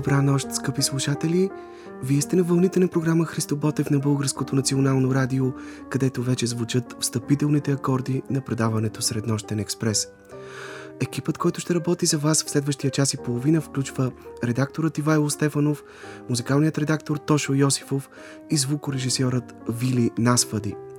[0.00, 1.50] Добра нощ, скъпи слушатели!
[2.02, 5.52] Вие сте на вълните на програма Христо Ботев на Българското национално радио,
[5.88, 10.08] където вече звучат встъпителните акорди на предаването Среднощен експрес.
[11.00, 14.12] Екипът, който ще работи за вас в следващия час и половина, включва
[14.44, 15.84] редакторът Ивайло Стефанов,
[16.28, 18.10] музикалният редактор Тошо Йосифов
[18.50, 20.74] и звукорежисьорът Вили Насвади–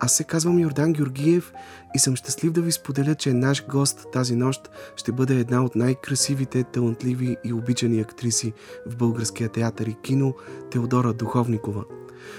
[0.00, 1.52] аз се казвам Йордан Георгиев
[1.94, 5.76] и съм щастлив да ви споделя, че наш гост тази нощ ще бъде една от
[5.76, 8.52] най-красивите, талантливи и обичани актриси
[8.86, 10.34] в българския театър и кино
[10.70, 11.84] Теодора Духовникова.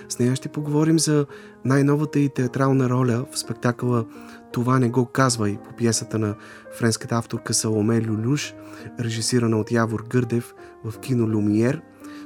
[0.10, 1.26] С нея ще поговорим за
[1.66, 4.06] най-новата и театрална роля в спектакъла
[4.52, 6.36] Това не го казва и по пиесата на
[6.78, 8.54] френската авторка Саломе Люлюш,
[9.00, 11.82] режисирана от Явор Гърдев в кино Люмиер,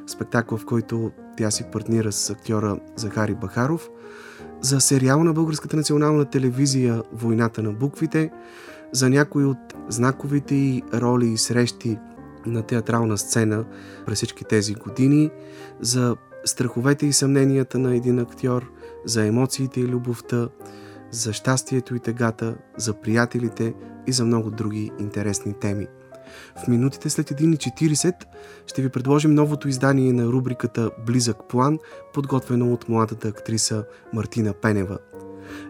[0.08, 3.89] спектакъл в който тя си партнира с актьора Захари Бахаров–
[4.64, 8.31] за сериал на Българската национална телевизия Войната на буквите,
[8.92, 9.58] за някои от
[9.89, 11.97] знаковите и роли и срещи
[12.45, 13.66] на театрална сцена
[14.06, 15.30] през всички тези години,
[15.81, 18.72] за страховете и съмненията на един актьор,
[19.06, 20.50] за емоциите и любовта,
[21.11, 23.73] за щастието и тегата, за приятелите
[24.08, 25.88] и за много други интересни теми.
[26.64, 28.14] В минутите след 1.40
[28.67, 31.80] ще ви предложим новото издание на рубриката Близък план,
[32.14, 34.98] подготвено от младата актриса Мартина Пенева.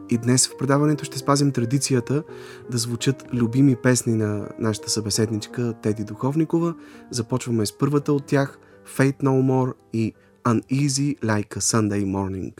[0.09, 2.23] И днес в предаването ще спазим традицията
[2.72, 6.75] да звучат любими песни на нашата събеседничка Теди Духовникова.
[7.11, 8.59] Започваме с първата от тях
[8.98, 12.54] Fate No More и Uneasy Like a Sunday Morning.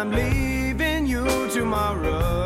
[0.00, 2.39] I'm leaving you tomorrow.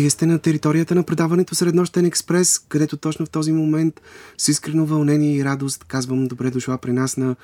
[0.00, 4.00] Вие сте на територията на предаването Среднощен експрес, където точно в този момент
[4.38, 7.36] с искрено вълнение и радост казвам добре дошла при нас на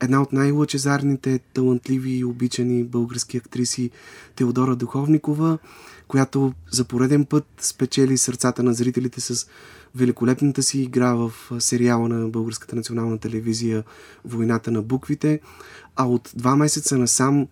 [0.00, 3.90] една от най-лъчезарните, талантливи и обичани български актриси
[4.36, 5.58] Теодора Духовникова,
[6.08, 9.46] която за пореден път спечели сърцата на зрителите с
[9.94, 13.84] великолепната си игра в сериала на Българската национална телевизия
[14.24, 15.40] Войната на буквите,
[15.96, 17.46] а от два месеца насам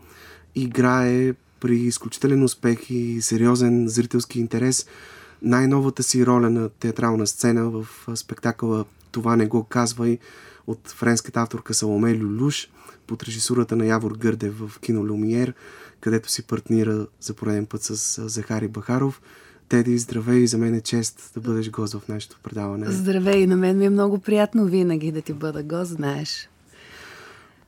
[0.54, 4.86] играе при изключителен успех и сериозен зрителски интерес
[5.42, 10.18] най-новата си роля на театрална сцена в спектакъла Това не го казвай
[10.66, 12.70] от френската авторка Саломе Люлюш
[13.06, 15.54] под режисурата на Явор Гърдев в кино Люмиер,
[16.00, 19.20] където си партнира за пореден път с Захари Бахаров.
[19.68, 22.90] Теди, здравей, за мен е чест да бъдеш гост в нашето предаване.
[22.90, 26.48] Здравей, на мен ми е много приятно винаги да ти бъда гост, знаеш.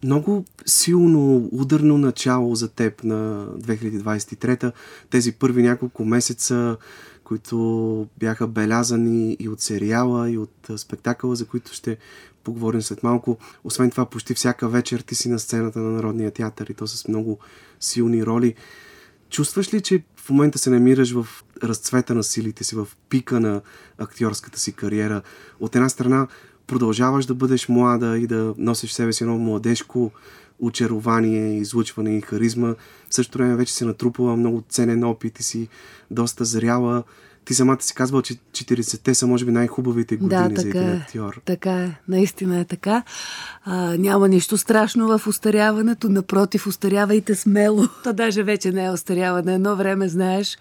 [0.04, 4.72] Много силно, ударно начало за теб на 2023
[5.10, 6.76] Тези първи няколко месеца,
[7.24, 11.96] които бяха белязани и от сериала, и от спектакъла, за които ще
[12.44, 13.38] поговорим след малко.
[13.64, 17.08] Освен това, почти всяка вечер ти си на сцената на Народния театър и то с
[17.08, 17.38] много
[17.80, 18.54] силни роли.
[19.30, 21.26] Чувстваш ли, че в момента се намираш в
[21.62, 23.60] разцвета на силите си, в пика на
[23.98, 25.22] актьорската си кариера?
[25.60, 26.26] От една страна,
[26.70, 30.10] продължаваш да бъдеш млада и да носиш себе си едно младежко
[30.60, 32.74] очарование, излучване и харизма.
[33.10, 35.68] В същото време вече си натрупала много ценен опит и си
[36.10, 37.02] доста зряла.
[37.44, 40.92] Ти самата си казвала, че 40-те са може би най-хубавите години да, за един е.
[40.92, 41.40] актьор.
[41.44, 43.02] Така е, наистина е така.
[43.64, 47.88] А, няма нищо страшно в устаряването, напротив, устарявайте смело.
[48.04, 49.54] То даже вече не е устаряване.
[49.54, 50.58] Едно време, знаеш,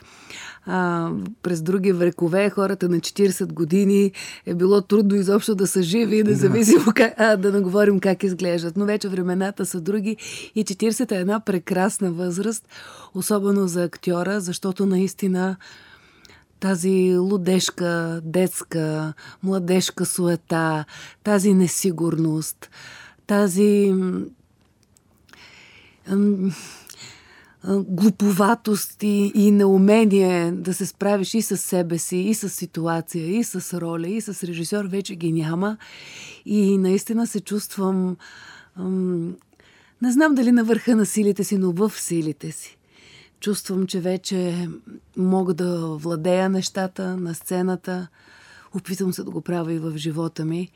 [0.66, 1.10] а,
[1.44, 4.12] през други векове, хората на 40 години
[4.46, 6.94] е било трудно изобщо да са живи, независимо да.
[6.94, 8.78] как, а, да не говорим как изглеждат.
[8.78, 10.18] Но вече времената са други
[10.56, 12.68] и 40 е една прекрасна възраст,
[13.16, 15.58] особено за актьора, защото наистина
[16.60, 19.14] тази лудешка, детска,
[19.44, 20.86] младежка суета,
[21.24, 22.70] тази несигурност,
[23.28, 23.94] тази
[27.68, 33.44] глуповатост и, и неумение да се справиш и с себе си, и с ситуация, и
[33.44, 35.78] с роля, и с режисьор вече ги няма.
[36.46, 38.18] И наистина се чувствам.
[38.76, 39.36] Ам,
[40.02, 42.78] не знам дали на върха на силите си, но в силите си.
[43.40, 44.70] Чувствам, че вече
[45.18, 48.08] мога да владея нещата на сцената.
[48.76, 50.72] Опитвам се да го правя и в живота ми.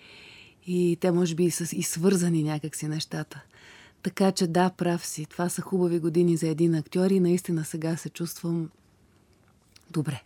[0.68, 3.44] И те може би са и свързани някакси нещата.
[4.03, 5.25] Така че да, прав си.
[5.25, 8.69] Това са хубави години за един актьор и наистина сега се чувствам
[9.91, 10.23] добре.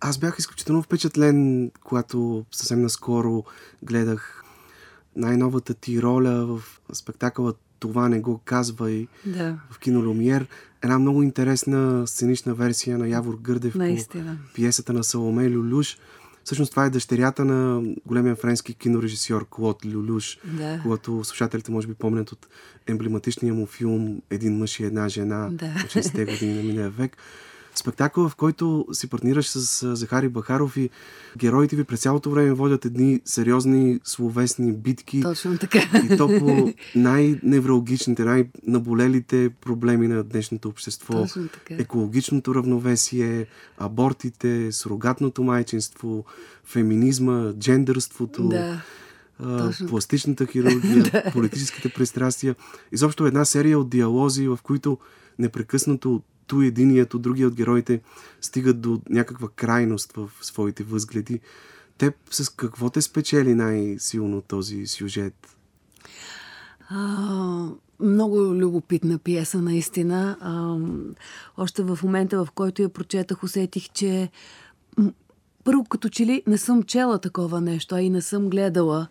[0.00, 3.44] Аз бях изключително впечатлен, когато съвсем наскоро
[3.82, 4.44] гледах
[5.16, 9.58] най-новата ти роля в спектакъла Това не го казва и да.
[9.70, 10.46] в кино Люмиер.
[10.82, 14.38] Една много интересна сценична версия на Явор Гърдев Наистина.
[14.46, 15.98] по пиесата на Саломе Люлюш.
[16.46, 20.80] Всъщност това е дъщерята на големия френски кинорежисьор Клод Люлюш, да.
[20.82, 22.46] когато слушателите може би помнят от
[22.86, 25.66] емблематичния му филм Един мъж и една жена да.
[25.66, 27.16] от 60-те години на миналия век
[27.78, 30.90] спектакъл, в който си партнираш с Захари Бахаров и
[31.36, 35.22] героите ви през цялото време водят едни сериозни словесни битки.
[35.22, 35.78] Точно така.
[36.12, 41.12] И то по най-неврологичните, най-наболелите проблеми на днешното общество.
[41.12, 41.48] Точно.
[41.70, 43.46] Екологичното равновесие,
[43.78, 46.24] абортите, сурогатното майчинство,
[46.64, 48.48] феминизма, джендърството.
[48.48, 48.82] Да.
[49.42, 51.30] Uh, пластичната хирургия, да.
[51.32, 52.54] политическите пристрастия.
[52.92, 54.98] Изобщо една серия от диалози, в които
[55.38, 58.00] непрекъснато ту единият от другия от героите
[58.40, 61.40] стигат до някаква крайност в своите възгледи.
[61.98, 65.56] Теб с какво те спечели най-силно този сюжет?
[66.88, 67.68] А,
[68.00, 70.36] много любопитна пиеса, наистина.
[70.40, 70.76] А,
[71.56, 74.30] още в момента, в който я прочетах, усетих, че
[75.64, 79.08] първо като че ли не съм чела такова нещо, а и не съм гледала.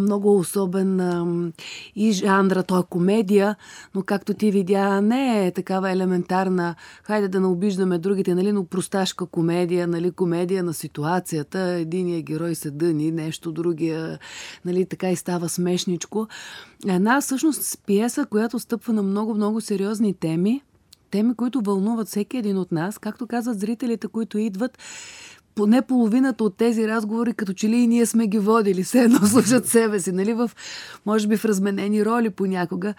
[0.00, 1.52] Много особен
[1.96, 3.56] и жанра, той е комедия,
[3.94, 8.64] но както ти видя, не е такава елементарна, хайде да не обиждаме другите, нали, но
[8.64, 14.18] просташка комедия, нали, комедия на ситуацията, единия герой се дъни, нещо, другия,
[14.64, 16.28] нали, така и става смешничко.
[16.86, 20.62] Една всъщност пиеса, която стъпва на много-много сериозни теми,
[21.10, 24.78] теми, които вълнуват всеки един от нас, както казват зрителите, които идват,
[25.58, 29.18] поне половината от тези разговори, като че ли и ние сме ги водили, все едно
[29.26, 30.50] слушат себе си, нали, в,
[31.06, 32.94] може би в разменени роли понякога.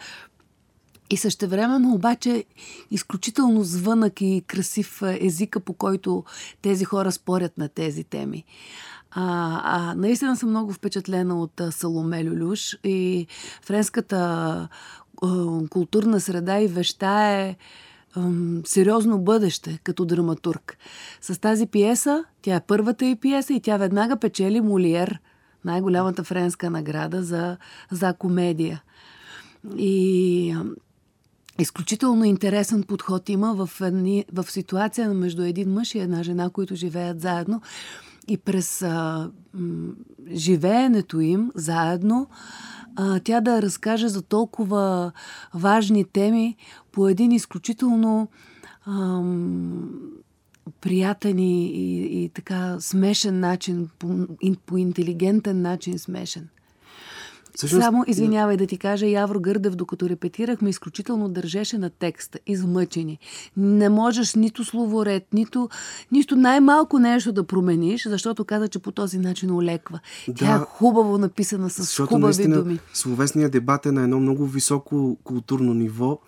[1.10, 2.44] И същевременно обаче
[2.92, 6.24] изключително звънък и красив езика, по който
[6.62, 8.44] тези хора спорят на тези теми.
[9.12, 13.28] А, а, наистина съм много впечатлена от Саломе Люлюш и
[13.62, 14.18] френската
[15.22, 17.56] а, културна среда и веща е
[18.66, 20.78] сериозно бъдеще като драматург.
[21.22, 25.20] С тази пиеса, тя е първата и пиеса и тя веднага печели Молиер,
[25.66, 27.58] най-голямата френска награда за,
[27.92, 28.84] за комедия.
[29.78, 30.56] И
[31.60, 36.76] изключително интересен подход има в, едни, в ситуация между един мъж и една жена, които
[36.76, 37.62] живеят заедно.
[38.28, 39.94] И през а, м,
[40.34, 42.28] живеенето им заедно,
[42.96, 45.12] а, тя да разкаже за толкова
[45.54, 46.56] важни теми
[46.92, 48.28] по един изключително
[48.88, 49.90] ам,
[50.82, 54.28] приятен и, и, и така смешен начин, по,
[54.66, 56.50] по интелигентен начин смешен.
[57.56, 57.84] Всъщност...
[57.84, 63.20] Само, извинявай да ти кажа, Явро Гърдев, докато репетирахме, изключително държеше на текста, измъчени.
[63.58, 65.70] Не можеш нито словоред, нито,
[66.12, 70.00] нищо най-малко нещо да промениш, защото каза, че по този начин олеква.
[70.28, 72.80] Да, Тя е хубаво написана с защото хубави наистина, думи.
[72.94, 76.20] Словесният дебат е на едно много високо културно ниво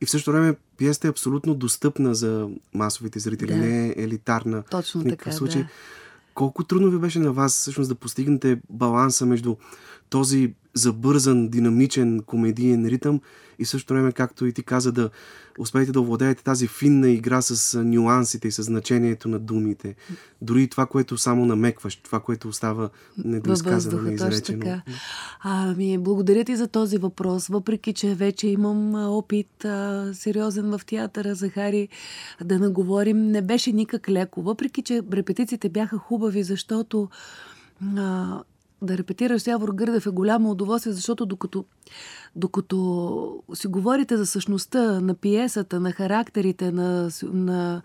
[0.00, 3.56] и в същото време пиеста е абсолютно достъпна за масовите зрители, да.
[3.56, 4.62] не е елитарна.
[4.70, 5.62] Точно в така, случай.
[5.62, 5.68] Да.
[6.34, 9.56] Колко трудно ви беше на вас всъщност да постигнете баланса между
[10.10, 13.20] този забързан, динамичен, комедиен ритъм
[13.58, 15.10] и също време, както и ти каза, да
[15.58, 19.94] успеете да овладеете тази финна игра с нюансите и с значението на думите.
[20.42, 22.90] Дори и това, което само намекваш, това, което остава
[23.24, 24.60] недоизказано, неизречено.
[24.60, 24.82] Така.
[25.40, 31.34] Ами, благодаря ти за този въпрос, въпреки, че вече имам опит а, сериозен в театъра,
[31.34, 31.88] Захари,
[32.44, 33.26] да наговорим.
[33.26, 37.08] Не беше никак леко, въпреки, че репетициите бяха хубави, защото
[37.96, 38.42] а,
[38.86, 41.64] да репетираш с Явор Гърдев е голямо удоволствие, защото докато,
[42.36, 47.82] докато си говорите за същността на пиесата, на характерите, на, на,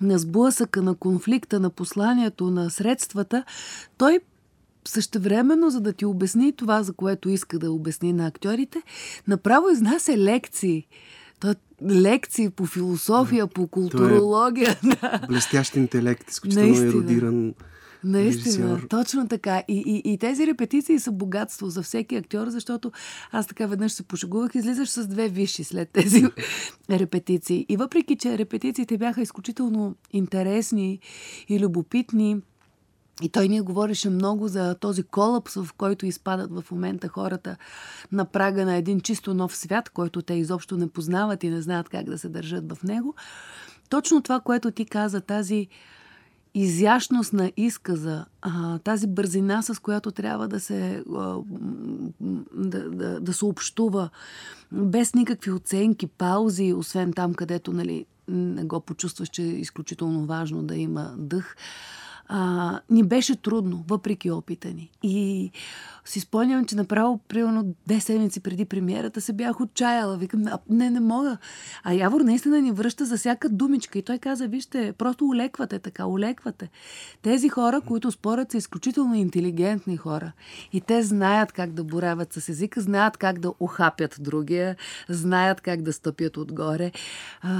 [0.00, 3.44] на сблъсъка, на конфликта, на посланието, на средствата,
[3.98, 4.20] той
[4.88, 8.82] същевременно, за да ти обясни това, за което иска да обясни на актьорите,
[9.28, 10.86] направо изнася лекции.
[11.40, 11.54] Той
[11.90, 14.76] лекции по философия, по културология.
[14.80, 17.54] Той е блестящ интелект, изключително еродиран
[18.04, 18.88] Наистина, режисьор.
[18.88, 19.62] точно така.
[19.68, 22.92] И, и, и тези репетиции са богатство за всеки актьор, защото
[23.32, 26.24] аз така веднъж се пошегувах, излизаш с две висши след тези
[26.90, 27.66] репетиции.
[27.68, 31.00] И въпреки, че репетициите бяха изключително интересни
[31.48, 32.36] и любопитни,
[33.22, 37.56] и той ни говореше много за този колапс, в който изпадат в момента хората
[38.12, 41.88] на прага на един чисто нов свят, който те изобщо не познават и не знаят
[41.88, 43.14] как да се държат в него.
[43.88, 45.68] Точно това, което ти каза, тази
[46.54, 51.38] изящност на изказа, а, тази бързина, с която трябва да се, а,
[52.54, 54.10] да, да, да се общува,
[54.72, 60.62] без никакви оценки, паузи, освен там, където нали, не го почувстваш, че е изключително важно
[60.62, 61.56] да има дъх
[62.34, 64.90] а, ни беше трудно, въпреки опита ни.
[65.02, 65.50] И
[66.04, 70.16] си спомням, че направо, примерно, две седмици преди премиерата се бях отчаяла.
[70.16, 71.38] Викам, не, не мога.
[71.84, 73.98] А Явор наистина ни връща за всяка думичка.
[73.98, 76.70] И той каза, вижте, просто улеквате така, улеквате.
[77.22, 80.32] Тези хора, които спорят, са изключително интелигентни хора.
[80.72, 84.76] И те знаят как да боравят с езика, знаят как да охапят другия,
[85.08, 86.92] знаят как да стъпят отгоре.
[87.42, 87.52] А,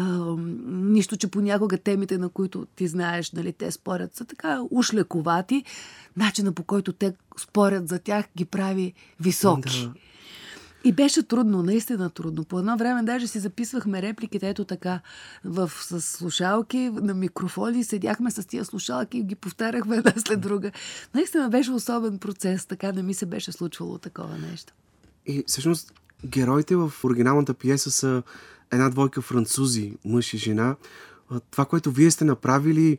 [0.67, 5.65] нищо, че понякога темите, на които ти знаеш, нали, те спорят, са така уж лековати,
[6.17, 9.83] начина по който те спорят за тях ги прави високи.
[9.83, 9.93] Да.
[10.85, 12.45] И беше трудно, наистина трудно.
[12.45, 15.01] По едно време даже си записвахме репликите, ето така,
[15.45, 20.71] в, с слушалки, на микрофони, седяхме с тия слушалки и ги повтаряхме една след друга.
[21.15, 24.73] Наистина беше особен процес, така не ми се беше случвало такова нещо.
[25.27, 25.93] И всъщност
[26.27, 28.23] героите в оригиналната пиеса са
[28.73, 30.77] една двойка французи, мъж и жена.
[31.51, 32.99] Това, което вие сте направили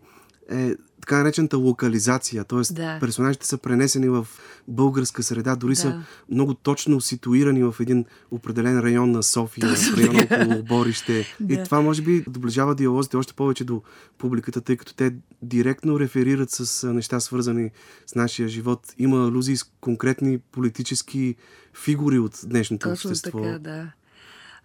[0.52, 2.74] е така наречената локализация, т.е.
[2.74, 2.98] Да.
[3.00, 4.28] персонажите са пренесени в
[4.68, 5.76] българска среда, дори да.
[5.76, 11.26] са много точно ситуирани в един определен район на София, Точно район около Борище.
[11.40, 11.54] да.
[11.54, 13.82] И това може би доближава диалозите още повече до
[14.18, 17.72] публиката, тъй като те директно реферират с неща свързани
[18.08, 18.94] с нашия живот.
[18.98, 21.36] Има алюзии с конкретни политически
[21.74, 23.42] фигури от днешното Точно общество.
[23.42, 23.92] така, да.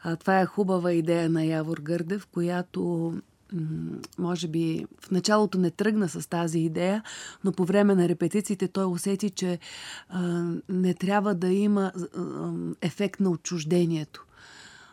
[0.02, 3.12] А, това е хубава идея на Явор Гърдев, която
[4.18, 7.02] може би в началото не тръгна с тази идея,
[7.44, 9.58] но по време на репетициите той усети, че
[10.08, 12.52] а, не трябва да има а,
[12.82, 14.26] ефект на отчуждението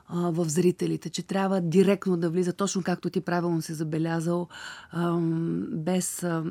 [0.07, 4.47] а, в зрителите, че трябва директно да влиза, точно както ти правилно си забелязал,
[4.91, 5.17] а,
[5.71, 6.23] без.
[6.23, 6.43] А,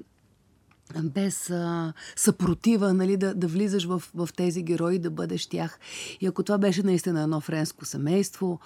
[1.02, 5.78] без а, съпротива, нали, да, да влизаш в, в тези герои, да бъдеш тях.
[6.20, 8.60] И ако това беше наистина едно френско семейство,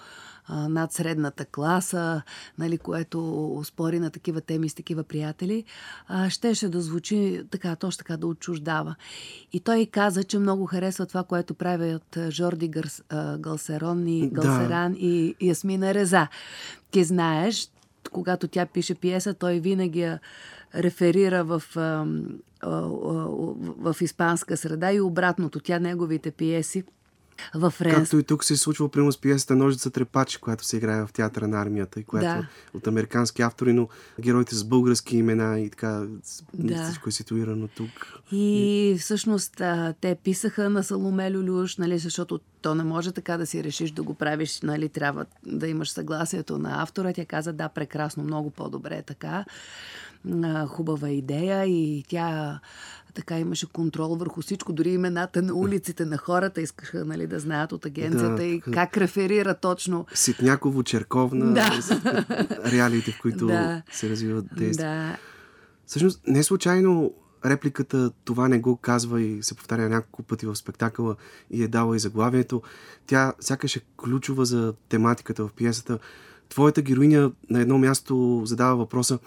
[0.49, 2.21] а, над средната класа,
[2.57, 5.63] нали, което спори на такива теми с такива приятели,
[6.07, 8.95] а, щеше да звучи така, точно така да отчуждава.
[9.53, 14.91] И той каза, че много харесва това, което правят Жорди Гърс, а, Галсерон и Галсеран
[14.91, 14.99] да.
[14.99, 16.27] и Ясмина Реза.
[16.91, 17.71] Ти знаеш,
[18.11, 20.19] когато тя пише пиеса, той винаги я
[20.75, 22.05] реферира в, в,
[22.63, 25.59] в, в испанска среда и обратното.
[25.59, 26.83] Тя неговите пиеси
[27.55, 27.95] в Ренс.
[27.95, 31.09] Както и тук се е случва, примерно с пиесата Ножица трепач, която се играе в
[31.13, 32.37] театъра на армията и която да.
[32.37, 32.43] е
[32.77, 33.87] от американски автори, но
[34.19, 36.05] героите с български имена и така
[36.53, 36.83] да.
[36.83, 37.89] всичко е ситуирано тук.
[38.31, 39.61] И, и всъщност
[40.01, 44.03] те писаха на Саломе Люлюш, нали, защото то не може така да си решиш да
[44.03, 47.13] го правиш, нали, трябва да имаш съгласието на автора.
[47.13, 49.45] Тя каза, да, прекрасно, много по-добре е така
[50.67, 52.59] хубава идея и тя
[53.13, 57.71] така имаше контрол върху всичко, дори имената на улиците на хората искаха нали, да знаят
[57.71, 60.05] от агенцията да, и как реферира точно.
[60.13, 61.79] Ситняково, Черковна, да.
[62.71, 63.81] реалиите, в които да.
[63.91, 64.89] се развиват действия.
[64.89, 65.17] Да.
[65.85, 67.13] Всъщност, не случайно
[67.45, 71.15] репликата това не го казва и се повтаря няколко пъти в спектакъла
[71.51, 72.61] и е дала и заглавието.
[73.07, 75.99] Тя сякаш е ключова за тематиката в пиесата.
[76.49, 79.19] Твоята героиня на едно място задава въпроса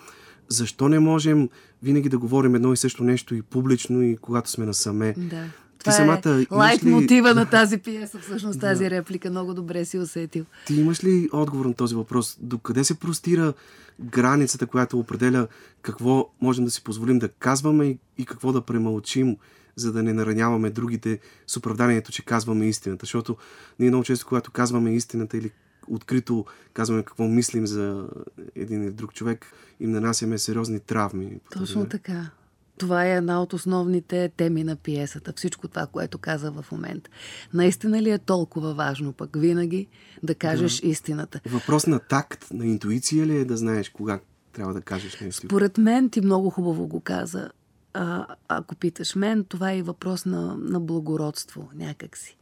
[0.52, 1.48] защо не можем
[1.82, 5.14] винаги да говорим едно и също нещо и публично, и когато сме насаме?
[5.16, 5.44] Да.
[5.78, 6.90] Ти Това самата, е лайт ли...
[6.90, 8.90] мотива на тази пиеса, всъщност тази да.
[8.90, 9.30] реплика.
[9.30, 10.44] Много добре си усетил.
[10.66, 12.38] Ти имаш ли отговор на този въпрос?
[12.40, 13.52] Докъде се простира
[14.00, 15.46] границата, която определя
[15.82, 19.36] какво можем да си позволим да казваме и, и какво да премълчим,
[19.76, 23.02] за да не нараняваме другите с оправданието, че казваме истината?
[23.02, 23.36] Защото
[23.78, 25.50] ние много често, когато казваме истината или
[25.88, 28.08] открито казваме какво мислим за
[28.54, 29.46] един или друг човек,
[29.80, 31.40] им нанасяме сериозни травми.
[31.52, 32.30] Точно така.
[32.78, 35.32] Това е една от основните теми на пиесата.
[35.36, 37.10] Всичко това, което каза в момента.
[37.54, 39.86] Наистина ли е толкова важно пък винаги
[40.22, 40.88] да кажеш да.
[40.88, 41.40] истината?
[41.46, 44.20] Въпрос на такт, на интуиция ли е да знаеш кога
[44.52, 45.46] трябва да кажеш нещо?
[45.46, 47.50] Според мен ти много хубаво го каза.
[47.94, 52.36] А, ако питаш мен, това е и въпрос на, на благородство някакси.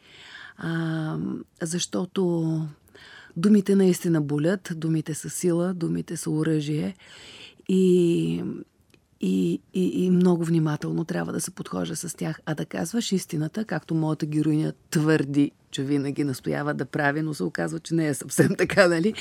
[0.56, 1.18] А,
[1.62, 2.62] защото
[3.40, 6.94] Думите наистина болят, думите са сила, думите са оръжие
[7.68, 8.44] и,
[9.20, 12.40] и, и, и много внимателно трябва да се подхожа с тях.
[12.46, 17.44] А да казваш истината, както моята героиня твърди, че винаги настоява да прави, но се
[17.44, 19.14] оказва, че не е съвсем така, нали?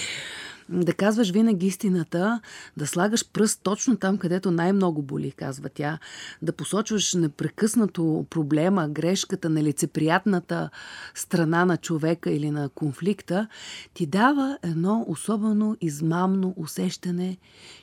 [0.69, 2.41] Да казваш винаги истината,
[2.77, 5.99] да слагаш пръст точно там, където най-много боли, казва тя,
[6.41, 10.69] да посочваш непрекъснато проблема, грешката, нелицеприятната
[11.15, 13.47] страна на човека или на конфликта,
[13.93, 17.37] ти дава едно особено измамно усещане,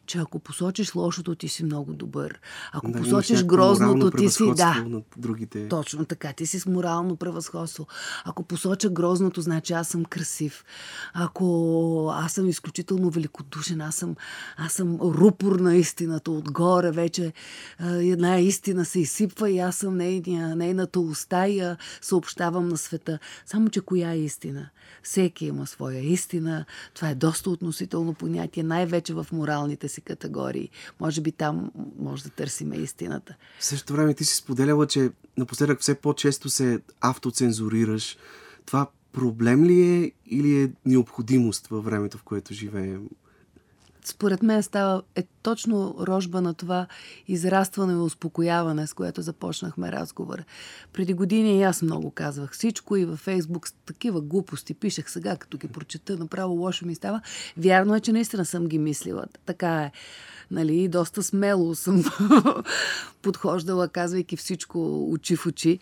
[0.07, 2.41] че ако посочиш лошото, ти си много добър.
[2.73, 4.45] Ако да, посочиш грозното, ти си...
[4.57, 5.69] Да, над другите.
[5.69, 6.33] точно така.
[6.33, 7.87] Ти си с морално превъзходство.
[8.25, 10.65] Ако посоча грозното, значи аз съм красив.
[11.15, 14.17] Ако аз съм изключително великодушен, аз съм,
[14.57, 17.33] аз съм рупор на истината отгоре, вече
[17.81, 23.19] една истина се изсипва и аз съм нейния, нейната уста и я съобщавам на света.
[23.47, 24.71] Само, че коя е истина?
[25.03, 26.65] Всеки има своя истина.
[26.95, 30.71] Това е доста относително понятие, най-вече в моралните си категории.
[31.01, 33.37] Може би там може да търсиме истината.
[33.59, 38.17] В същото време ти си споделяла, че напоследък все по-често се автоцензурираш.
[38.67, 43.09] Това проблем ли е или е необходимост във времето, в което живеем?
[44.09, 46.87] Според мен става е точно рожба на това
[47.29, 50.45] израстване и успокояване, с което започнахме разговор.
[50.93, 55.59] Преди години и аз много казвах всичко и във Фейсбук такива глупости пишех сега, като
[55.59, 57.21] ги прочета, направо лошо ми става.
[57.57, 59.25] Вярно е, че наистина съм ги мислила.
[59.47, 59.93] Така е.
[60.51, 62.05] Нали, доста смело съм
[63.23, 65.79] подхождала, казвайки всичко очи в очи,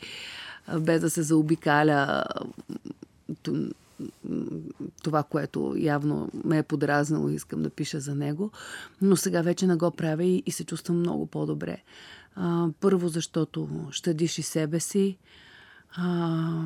[0.81, 2.25] без да се заобикаля
[5.03, 8.51] това, което явно ме е подразнало и искам да пиша за него.
[9.03, 11.83] Но сега вече не го правя и, и се чувствам много по-добре.
[12.35, 15.19] А, първо, защото щадиш и себе си.
[15.97, 16.63] А,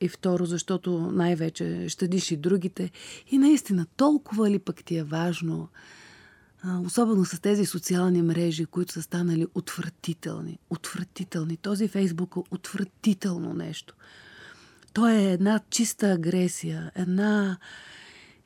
[0.00, 2.90] и второ, защото най-вече щадиш и другите.
[3.30, 5.68] И наистина, толкова ли пък ти е важно,
[6.62, 10.58] а, особено с тези социални мрежи, които са станали отвратителни.
[10.70, 11.56] Отвратителни.
[11.56, 13.94] Този Фейсбук е отвратително нещо.
[14.92, 17.58] То е една чиста агресия, една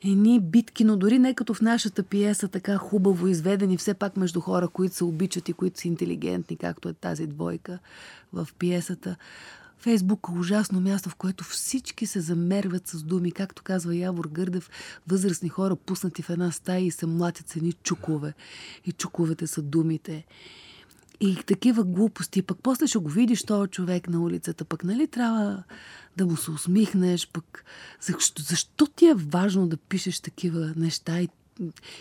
[0.03, 4.41] едни битки, но дори не като в нашата пиеса, така хубаво изведени, все пак между
[4.41, 7.79] хора, които се обичат и които са интелигентни, както е тази двойка
[8.33, 9.15] в пиесата.
[9.79, 14.69] Фейсбук е ужасно място, в което всички се замерват с думи, както казва Явор Гърдев,
[15.07, 18.33] възрастни хора пуснати в една стая и се млатят с едни чукове.
[18.85, 20.25] И чуковете са думите.
[21.19, 22.41] И такива глупости.
[22.41, 24.65] Пък после ще го видиш този човек на улицата.
[24.65, 25.63] Пък нали трябва
[26.17, 27.29] да му се усмихнеш.
[27.33, 27.65] Пък
[28.01, 31.29] защо, защо ти е важно да пишеш такива неща и,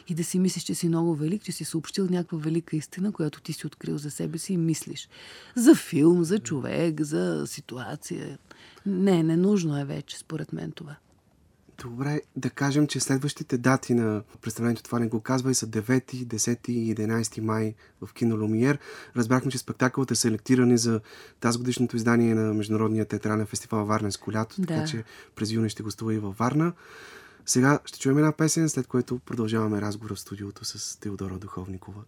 [0.09, 3.41] и да си мислиш, че си много велик, че си съобщил някаква велика истина, която
[3.41, 5.09] ти си открил за себе си и мислиш.
[5.55, 8.39] За филм, за човек, за ситуация.
[8.87, 10.97] Не, ненужно е вече, според мен това.
[11.83, 16.27] Добре, да кажем, че следващите дати на представлението това не го казва и са 9,
[16.27, 18.79] 10 и 11 май в кино Лумиер.
[19.17, 21.01] Разбрахме, че спектакълът е селектиран за
[21.41, 24.67] тази годишното издание на Международния театрален фестивал Варненско лято, да.
[24.67, 26.73] така че през юни ще гостува и във Варна.
[27.47, 32.03] Сега ще чуем една песен, след което продължаваме разговора в студиото с Теодора Духовникова.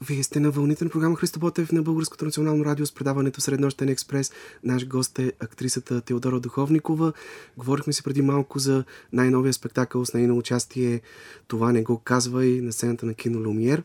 [0.00, 3.88] Вие сте на вълните на програма Христо Ботев на Българското национално радио с предаването Среднощен
[3.88, 4.32] експрес.
[4.64, 7.12] Наш гост е актрисата Теодора Духовникова.
[7.56, 11.00] Говорихме си преди малко за най-новия спектакъл с нейно участие
[11.46, 13.82] Това не го казва и на сцената на кино Люмиер.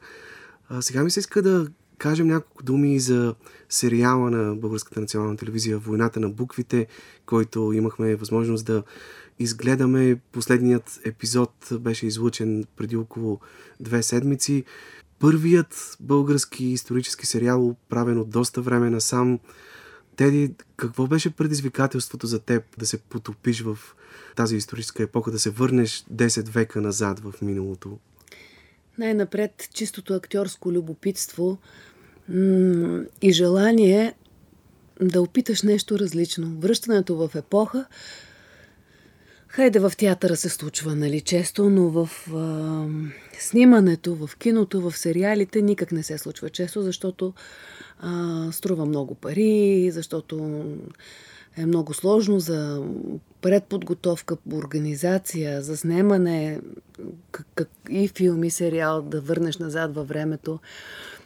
[0.70, 1.68] А, сега ми се иска да
[2.04, 3.36] кажем няколко думи за
[3.70, 6.88] сериала на Българската национална телевизия Войната на буквите,
[7.26, 8.84] който имахме възможност да
[9.40, 10.20] изгледаме.
[10.32, 13.40] Последният епизод беше излучен преди около
[13.80, 14.64] две седмици.
[15.20, 19.40] Първият български исторически сериал, правен от доста време насам.
[20.16, 23.78] Теди, какво беше предизвикателството за теб да се потопиш в
[24.36, 28.00] тази историческа епоха, да се върнеш 10 века назад в миналото?
[28.98, 31.58] Най-напред чистото актьорско любопитство
[33.22, 34.14] и желание
[35.02, 36.56] да опиташ нещо различно.
[36.60, 37.86] Връщането в епоха,
[39.56, 42.86] Хайде в театъра се случва, нали, често, но в а,
[43.40, 47.34] снимането, в киното, в сериалите никак не се случва често, защото
[48.00, 50.64] а, струва много пари, защото
[51.58, 52.84] е много сложно за
[53.42, 56.62] предподготовка, организация, за снимане
[57.32, 60.60] как, как, и филм, и сериал, да върнеш назад във времето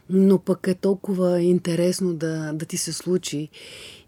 [0.10, 3.50] но пък е толкова интересно да, да ти се случи.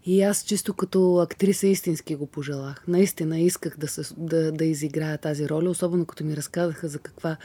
[0.06, 2.84] И аз чисто като актриса истински го пожелах.
[2.88, 7.36] Наистина исках да, се, да, да изиграя тази роля, особено като ми разказаха за каква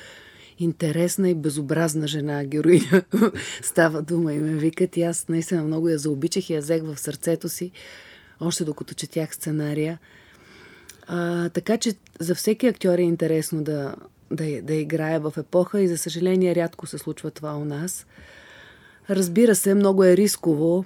[0.59, 3.03] интересна и безобразна жена, героиня
[3.61, 4.97] става дума и ме викат.
[4.97, 7.71] И аз наистина много я заобичах и я взех в сърцето си,
[8.39, 9.99] още докато четях сценария.
[11.07, 13.95] А, така че за всеки актьор е интересно да,
[14.31, 18.05] да, да играе в епоха и за съжаление рядко се случва това у нас.
[19.09, 20.85] Разбира се, много е рисково,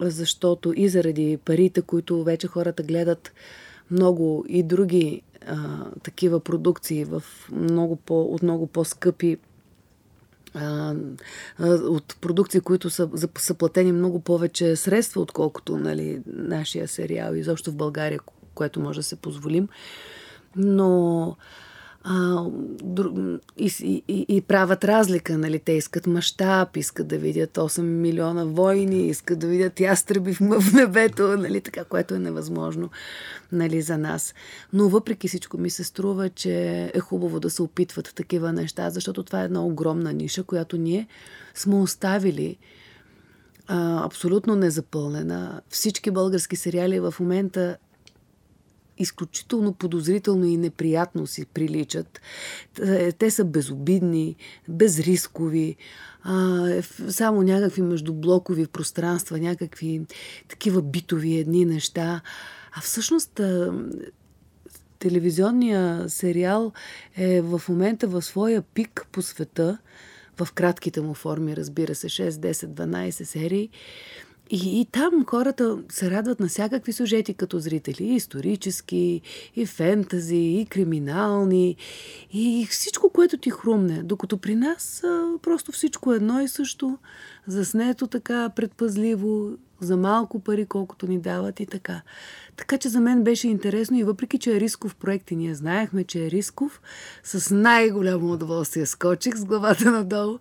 [0.00, 3.32] защото и заради парите, които вече хората гледат
[3.90, 9.38] много и други а, такива продукции в много по, от много по-скъпи
[11.68, 17.76] от продукции, които са, са платени много повече средства, отколкото нали, нашия сериал, изобщо в
[17.76, 18.20] България,
[18.54, 19.68] което може да се позволим.
[20.56, 21.36] Но
[22.04, 22.44] а,
[23.56, 25.58] и, и, и правят разлика, нали?
[25.58, 30.72] Те искат мащаб, искат да видят 8 милиона войни, искат да видят ястреби в, в
[30.72, 31.60] небето, нали?
[31.60, 32.90] Така, което е невъзможно
[33.52, 34.34] нали, за нас.
[34.72, 39.22] Но въпреки всичко ми се струва, че е хубаво да се опитват такива неща, защото
[39.22, 41.06] това е една огромна ниша, която ние
[41.54, 42.56] сме оставили
[43.66, 45.60] а, абсолютно незапълнена.
[45.68, 47.76] Всички български сериали в момента
[49.00, 52.20] изключително подозрително и неприятно си приличат.
[53.18, 54.36] Те са безобидни,
[54.68, 55.76] безрискови,
[57.08, 60.00] само някакви междублокови пространства, някакви
[60.48, 62.20] такива битови едни неща.
[62.72, 63.40] А всъщност
[64.98, 66.72] телевизионния сериал
[67.16, 69.78] е в момента в своя пик по света,
[70.36, 73.68] в кратките му форми, разбира се, 6, 10, 12 серии.
[74.50, 78.04] И, и там хората се радват на всякакви сюжети като зрители.
[78.04, 79.20] И исторически,
[79.56, 81.76] и фентази, и криминални,
[82.32, 84.02] и всичко, което ти хрумне.
[84.02, 85.02] Докато при нас
[85.42, 86.98] просто всичко е едно и също,
[87.46, 92.02] заснето така предпазливо, за малко пари, колкото ни дават и така.
[92.56, 96.04] Така че за мен беше интересно и въпреки, че е рисков проект и ние знаехме,
[96.04, 96.80] че е рисков,
[97.24, 100.38] с най-голямо удоволствие скочих с главата надолу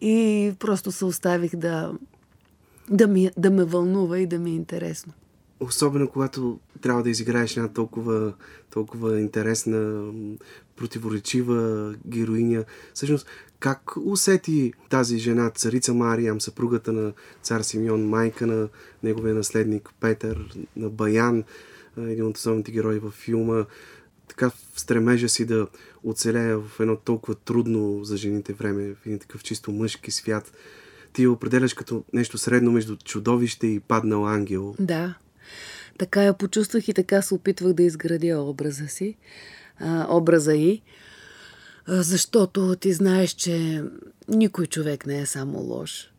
[0.00, 1.92] и просто се оставих да,
[2.90, 5.12] да, ми, да ме вълнува и да ми е интересно.
[5.60, 8.32] Особено когато трябва да изиграеш една толкова,
[8.70, 10.12] толкова интересна,
[10.76, 12.64] противоречива героиня.
[12.94, 13.26] Всъщност,
[13.58, 18.68] как усети тази жена, царица Мариям, съпругата на цар Симеон, майка на
[19.02, 21.44] неговия наследник Петър, на Баян,
[21.98, 23.64] един от основните герои във филма,
[24.28, 25.66] така в стремежа си да
[26.04, 30.52] оцелея в едно толкова трудно за жените време, в един такъв чисто мъжки свят–
[31.12, 34.74] ти определяш като нещо средно между чудовище и паднал ангел.
[34.78, 35.14] Да.
[35.98, 39.16] Така я почувствах и така се опитвах да изградя образа си,
[39.80, 40.82] а, образа и,
[41.86, 43.84] а, защото ти знаеш, че
[44.28, 46.10] никой човек не е само лош.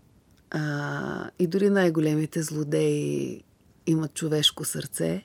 [0.52, 3.44] А, и дори най-големите злодеи
[3.88, 5.24] имат човешко сърце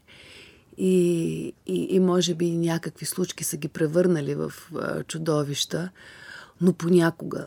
[0.77, 5.91] и, и, и може би някакви случки са ги превърнали в а, чудовища,
[6.61, 7.47] но понякога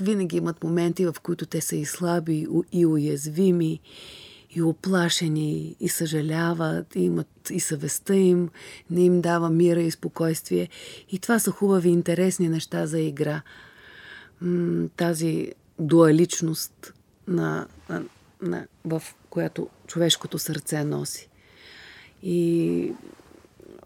[0.00, 3.80] винаги имат моменти, в които те са и слаби, и уязвими,
[4.50, 8.50] и оплашени, и съжаляват, и имат и съвестта им,
[8.90, 10.68] не им дава мира и спокойствие.
[11.10, 13.42] И това са хубави, интересни неща за игра.
[14.96, 16.94] Тази дуаличност,
[17.28, 18.02] на, на,
[18.42, 21.28] на, в която човешкото сърце носи.
[22.22, 22.92] И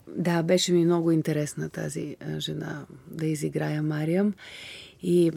[0.07, 4.33] Да, беше ми много интересна тази жена да изиграя Мариям.
[5.01, 5.31] И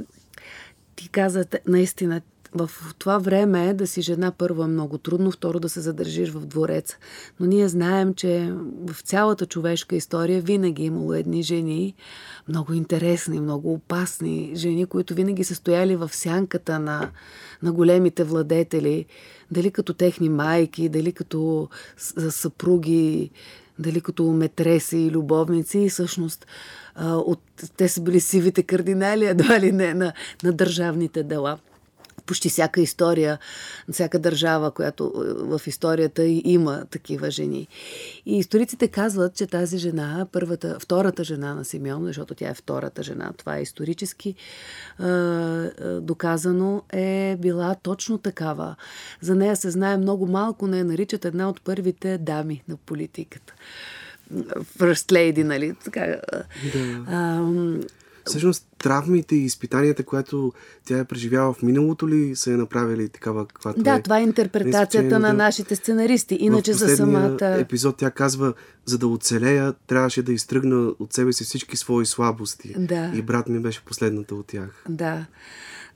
[1.01, 2.21] ти каза, наистина,
[2.55, 6.47] в това време да си жена първо е много трудно, второ да се задържиш в
[6.47, 6.97] двореца.
[7.41, 8.53] Но ние знаем, че
[8.87, 11.95] в цялата човешка история винаги е имало едни жени,
[12.49, 17.11] много интересни, много опасни жени, които винаги са стояли в сянката на,
[17.63, 19.07] на големите владетели,
[19.51, 21.69] дали като техни майки, дали като
[22.31, 23.31] съпруги,
[23.79, 25.79] дали като метреси и любовници.
[25.79, 26.47] И всъщност
[26.99, 27.41] от,
[27.77, 30.13] те са били сивите кардинали, едва ли не на,
[30.45, 31.59] на държавните дела
[32.31, 33.39] почти всяка история,
[33.93, 37.69] всяка държава, която в историята има такива жени.
[38.27, 43.03] И историците казват, че тази жена, първата, втората жена на Симеон, защото тя е втората
[43.03, 44.35] жена, това е исторически
[46.01, 48.77] доказано, е била точно такава.
[49.21, 53.55] За нея се знае много малко, не я наричат една от първите дами на политиката.
[54.79, 55.75] First lady, нали?
[55.85, 56.17] Така,
[56.73, 57.05] да.
[57.07, 57.43] А,
[58.27, 60.53] Всъщност, травмите и изпитанията, които
[60.85, 64.23] тя е преживяла в миналото ли, са я направили такава, каквато Да, е това е
[64.23, 66.37] интерпретацията на нашите сценаристи.
[66.41, 67.57] Иначе за самата...
[67.59, 68.53] епизод тя казва,
[68.85, 72.75] за да оцелея, трябваше да изтръгна от себе си всички свои слабости.
[72.79, 73.13] Да.
[73.15, 74.85] И брат ми беше последната от тях.
[74.89, 75.27] Да.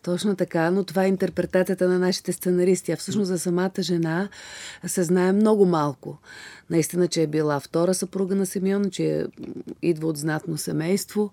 [0.05, 2.93] Точно така, но това е интерпретацията на нашите сценаристи.
[2.93, 4.29] А всъщност за самата жена
[4.87, 6.19] се знае много малко.
[6.71, 9.27] Наистина, че е била втора съпруга на Симеон, че
[9.83, 11.31] идва от знатно семейство.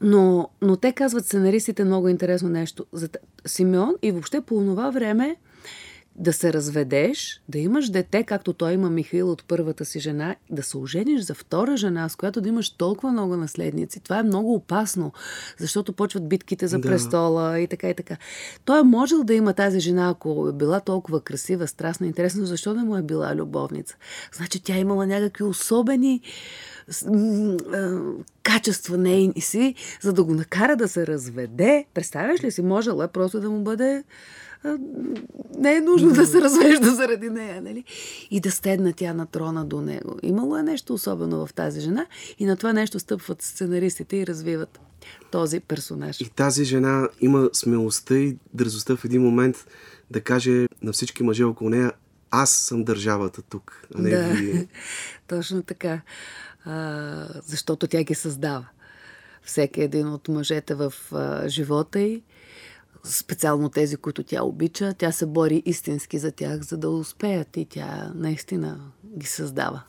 [0.00, 2.86] Но, но те казват сценаристите много интересно нещо.
[2.92, 3.08] За
[3.46, 5.36] Симеон и въобще по това време
[6.18, 10.62] да се разведеш, да имаш дете, както той има Михаил от първата си жена, да
[10.62, 14.00] се ожениш за втора жена, с която да имаш толкова много наследници.
[14.00, 15.12] Това е много опасно,
[15.58, 16.88] защото почват битките за да.
[16.88, 18.16] престола и така и така.
[18.64, 22.74] Той е можел да има тази жена, ако е била толкова красива, страстна, интересна, защо
[22.74, 23.96] не му е била любовница?
[24.36, 26.20] Значи тя е имала някакви особени
[28.42, 31.84] качества нейни си, за да го накара да се разведе.
[31.94, 34.04] Представяш ли си, можела е просто да му бъде
[35.58, 37.84] не е нужно да се развежда заради нея, нали?
[38.30, 40.18] И да стедна тя на трона до него.
[40.22, 42.06] Имало е нещо особено в тази жена
[42.38, 44.80] и на това нещо стъпват сценаристите и развиват
[45.30, 46.20] този персонаж.
[46.20, 49.66] И тази жена има смелостта и дързостта в един момент
[50.10, 51.92] да каже на всички мъже около нея
[52.30, 54.66] аз съм държавата тук, а не да, вие.
[55.28, 56.00] Точно така
[56.66, 58.66] а, защото тя ги създава.
[59.42, 62.22] Всеки един от мъжете в а, живота й,
[63.12, 67.64] специално тези, които тя обича, тя се бори истински за тях, за да успеят и
[67.64, 69.82] тя наистина ги създава.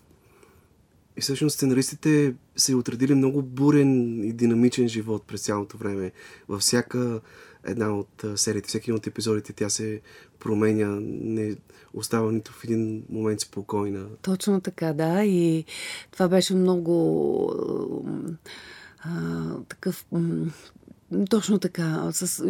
[1.17, 6.12] И всъщност сценаристите са отредили много бурен и динамичен живот през цялото време.
[6.47, 7.21] Във всяка
[7.63, 10.01] една от сериите, всеки от епизодите тя се
[10.39, 11.56] променя, не
[11.93, 14.06] остава нито в един момент спокойна.
[14.21, 15.23] Точно така, да.
[15.23, 15.65] И
[16.12, 17.53] това беше много
[18.99, 19.10] а,
[19.69, 20.06] такъв
[21.29, 22.09] точно така.
[22.11, 22.45] С,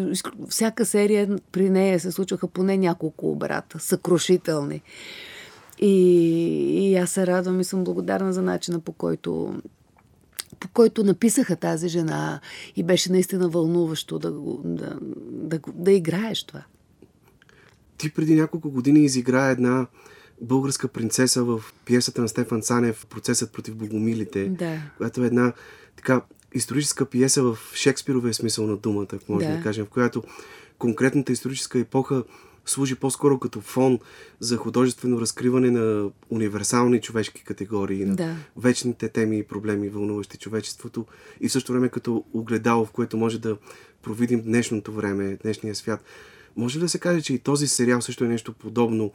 [0.50, 4.82] всяка серия при нея се случваха поне няколко обрата, съкрушителни.
[5.80, 5.92] И,
[6.90, 9.62] и аз се радвам и съм благодарна за начина по който
[10.60, 12.40] по който написаха тази жена
[12.76, 14.32] и беше наистина вълнуващо да,
[14.64, 14.98] да,
[15.32, 16.64] да, да играеш това.
[17.98, 19.88] Ти преди няколко години изигра една
[20.42, 24.82] българска принцеса в пиесата на Стефан Санев Процесът против богомилите, да.
[24.98, 25.54] която е една
[25.96, 26.22] така
[26.54, 29.58] историческа пиеса в Шекспировия смисъл на думата, ако може да.
[29.58, 30.24] да кажем, в която
[30.78, 32.24] конкретната историческа епоха
[32.66, 34.00] служи по-скоро като фон
[34.40, 38.36] за художествено разкриване на универсални човешки категории, на да.
[38.58, 41.06] вечните теми и проблеми, вълнуващи човечеството
[41.42, 43.58] и в същото време като огледало, в което може да
[44.04, 46.04] провидим днешното време, днешния свят.
[46.58, 49.12] Може ли да се каже, че и този сериал също е нещо подобно,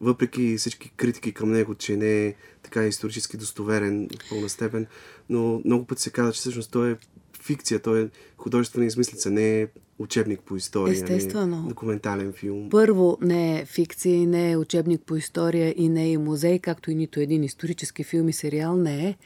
[0.00, 4.86] въпреки всички критики към него, че не е така исторически достоверен в пълна степен,
[5.28, 6.96] но много пъти се казва, че всъщност той е
[7.42, 11.60] фикция, той е художествена измислица, не е учебник по история, Естествено.
[11.60, 12.68] не е документален филм.
[12.70, 16.94] Първо, не е фикция, не е учебник по история и не е музей, както и
[16.94, 19.16] нито един исторически филм и сериал не е.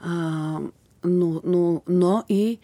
[0.00, 0.60] А,
[1.04, 2.58] но, но, но и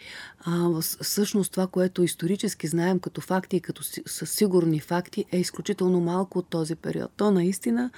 [0.45, 6.01] а, всъщност това, което исторически знаем като факти и като със сигурни факти, е изключително
[6.01, 7.11] малко от този период.
[7.17, 7.91] То наистина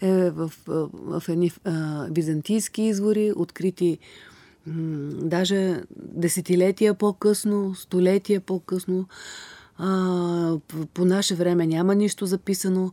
[0.00, 3.98] е в, в, в едни а, византийски извори, открити
[4.66, 9.08] м- даже десетилетия по-късно, столетия по-късно,
[9.78, 12.92] А, по, по наше време няма нищо записано.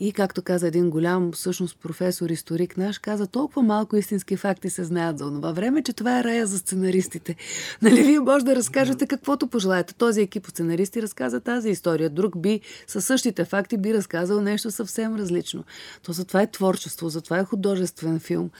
[0.00, 4.84] И както каза един голям, всъщност професор, историк наш, каза толкова малко истински факти се
[4.84, 7.36] знаят за това време, че това е рая за сценаристите.
[7.82, 9.94] Нали, вие може да разкажете каквото пожелаете.
[9.94, 12.10] Този екип от сценаристи разказа тази история.
[12.10, 15.64] Друг би със същите факти би разказал нещо съвсем различно.
[16.02, 18.50] То затова е творчество, затова е художествен филм.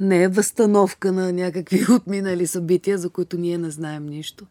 [0.00, 4.46] Не е възстановка на някакви отминали събития, за които ние не знаем нищо.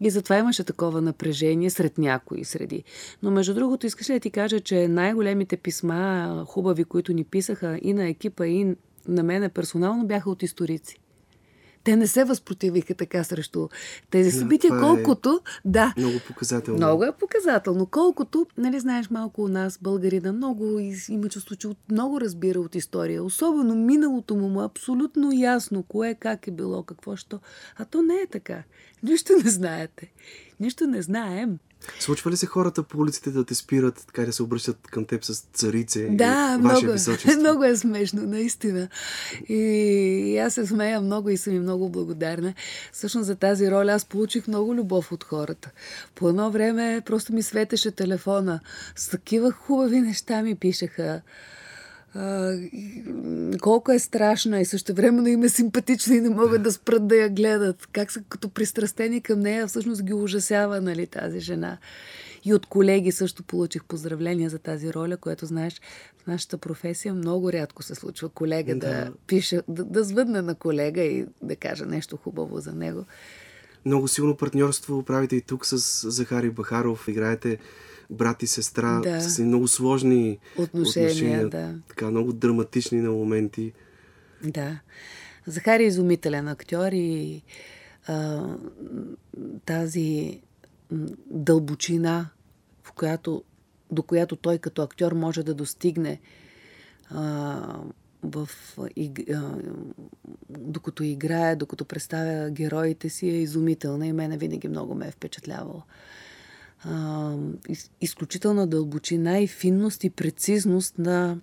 [0.00, 2.84] И затова имаше такова напрежение сред някои среди.
[3.22, 7.78] Но между другото, искаш ли да ти кажа, че най-големите писма, хубави, които ни писаха
[7.82, 8.76] и на екипа, и
[9.08, 10.98] на мене персонално, бяха от историци
[11.88, 13.68] те не се възпротивиха така срещу
[14.10, 15.40] тези събития, да, колкото...
[15.46, 15.94] Е да.
[15.96, 16.76] Много показателно.
[16.76, 17.86] Много е показателно.
[17.86, 20.78] Колкото, нали знаеш малко у нас, българина, много
[21.08, 23.24] има чувство, че много разбира от история.
[23.24, 27.40] Особено миналото му му е абсолютно ясно кое как е било, какво що.
[27.76, 28.62] А то не е така.
[29.02, 30.10] Нищо не знаете.
[30.60, 31.58] Нищо не знаем.
[32.00, 35.24] Случва ли се хората по улиците да те спират, така да се обръщат към теб
[35.24, 36.08] с царице?
[36.10, 37.36] Да, и много, е.
[37.38, 38.88] много е смешно, наистина.
[39.48, 42.54] И, и аз се смея много и съм и много благодарна.
[42.92, 45.70] Всъщност за тази роля аз получих много любов от хората.
[46.14, 48.60] По едно време просто ми светеше телефона.
[48.96, 51.20] С такива хубави неща ми пишеха
[52.14, 52.52] а,
[53.60, 57.16] колко е страшна и също времено им е симпатична и не могат да спрат да
[57.16, 57.88] я гледат.
[57.92, 61.78] Как са като пристрастени към нея, всъщност ги ужасява нали, тази жена.
[62.44, 65.80] И от колеги също получих поздравления за тази роля, което знаеш,
[66.22, 70.54] в нашата професия много рядко се случва колега да, да пише, да, да звъдне на
[70.54, 73.04] колега и да каже нещо хубаво за него.
[73.84, 77.08] Много силно партньорство правите и тук с Захари Бахаров.
[77.08, 77.58] Играете
[78.10, 79.20] брат и сестра да.
[79.20, 81.74] с много сложни отношения, отношения да.
[81.88, 83.72] така много драматични на моменти.
[84.44, 84.80] Да.
[85.46, 87.42] Захари е изумителен актьор и
[88.06, 88.46] а,
[89.64, 90.40] тази
[91.26, 92.28] дълбочина,
[92.82, 93.44] в която,
[93.90, 96.20] до която той като актьор може да достигне
[97.10, 97.80] а,
[98.22, 98.48] в,
[98.96, 99.54] и, а,
[100.50, 105.82] докато играе, докато представя героите си, е изумителна и мене винаги много ме е впечатлявала
[106.84, 107.34] а,
[108.00, 111.38] изключителна дълбочина и финност и прецизност на,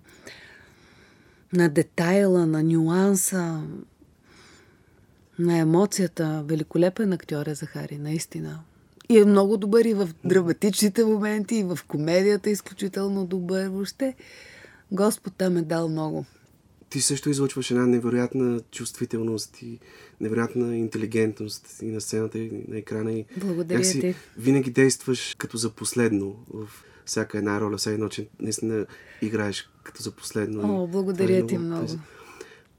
[1.52, 3.62] на детайла, на нюанса,
[5.38, 6.44] на емоцията.
[6.46, 8.60] Великолепен актьор е Захари, наистина.
[9.08, 13.68] И е много добър и в драматичните моменти, и в комедията изключително добър.
[13.68, 14.14] Въобще
[14.92, 16.24] Господ там е дал много
[16.96, 19.78] ти също излъчваш една невероятна чувствителност и
[20.20, 23.12] невероятна интелигентност и на сцената, и на екрана.
[23.12, 24.14] И Благодаря си ти.
[24.38, 26.68] Винаги действаш като за последно в
[27.04, 28.86] всяка една роля, всяка едно, че наистина
[29.22, 30.82] играеш като за последно.
[30.82, 31.82] О, благодаря е ти много.
[31.82, 32.00] много.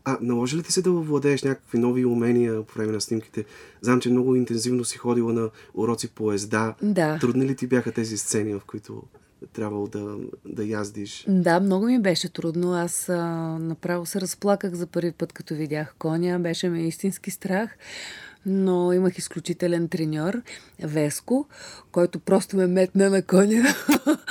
[0.03, 3.45] А наложи ли ти се да владееш някакви нови умения по време на снимките?
[3.82, 6.76] Знам, че много интензивно си ходила на уроци по езда.
[6.82, 7.20] Да.
[7.20, 9.03] Трудни ли ти бяха тези сцени, в които
[9.54, 11.26] трябвало да, да яздиш.
[11.28, 12.74] Да, много ми беше трудно.
[12.74, 13.16] Аз а,
[13.60, 16.40] направо се разплаках за първи път, като видях коня.
[16.40, 17.78] Беше ме истински страх.
[18.46, 20.42] Но имах изключителен треньор,
[20.84, 21.48] Веско,
[21.92, 23.64] който просто ме метна на коня.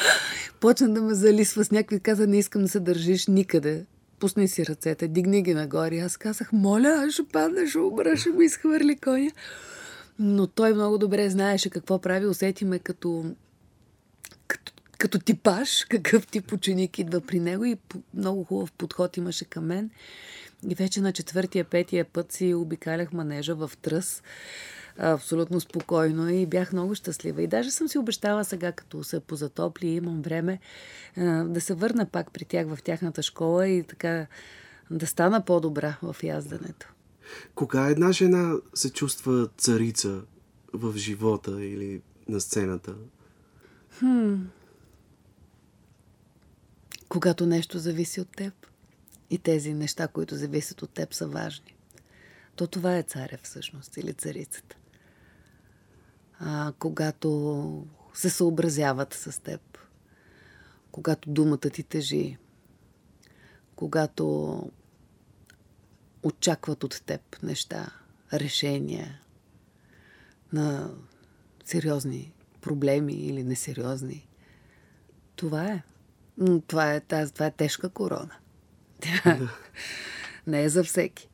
[0.61, 3.85] Почна да ме залисва с някакви каза, не искам да се държиш никъде.
[4.19, 5.99] Пусни си ръцете, дигни ги нагоре.
[5.99, 9.31] Аз казах, моля, аз ще падна, ще умра, ще го изхвърли коня.
[10.19, 12.27] Но той много добре знаеше какво прави.
[12.27, 13.25] Усети ме като
[14.49, 14.73] като
[15.25, 17.77] типаж, какъв тип ученик идва при него и
[18.15, 19.91] много хубав подход имаше към мен.
[20.69, 24.23] И вече на четвъртия, петия път си обикалях манежа в тръс
[24.99, 27.43] абсолютно спокойно и бях много щастлива.
[27.43, 30.59] И даже съм си обещала сега, като се позатопли и имам време,
[31.45, 34.27] да се върна пак при тях в тяхната школа и така
[34.91, 36.93] да стана по-добра в яздането.
[37.55, 40.21] Кога една жена се чувства царица
[40.73, 42.95] в живота или на сцената?
[43.99, 44.35] Хм,
[47.09, 48.55] когато нещо зависи от теб
[49.31, 51.77] и тези неща, които зависят от теб, са важни.
[52.57, 54.77] То това е царя всъщност или царицата.
[56.39, 59.79] А, когато се съобразяват с теб,
[60.91, 62.37] когато думата ти тежи,
[63.77, 64.63] когато
[66.23, 67.93] очакват от теб неща,
[68.33, 69.21] решения
[70.53, 70.95] на
[71.65, 74.29] сериозни проблеми или несериозни.
[75.37, 75.83] Това е.
[76.67, 78.35] Това е, тази, това е тежка корона.
[80.47, 81.29] Не е за всеки.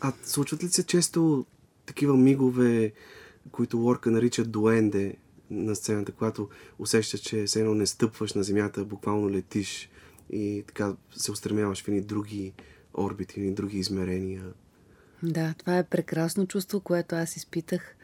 [0.00, 1.46] А случват ли се често
[1.86, 2.92] такива мигове,
[3.50, 5.16] които Лорка нарича дуенде
[5.50, 9.90] на сцената, когато усещаш, че все едно не стъпваш на земята, буквално летиш
[10.30, 12.52] и така се устремяваш в едни други
[12.94, 14.44] орбити, едни други измерения?
[15.22, 17.96] Да, това е прекрасно чувство, което аз изпитах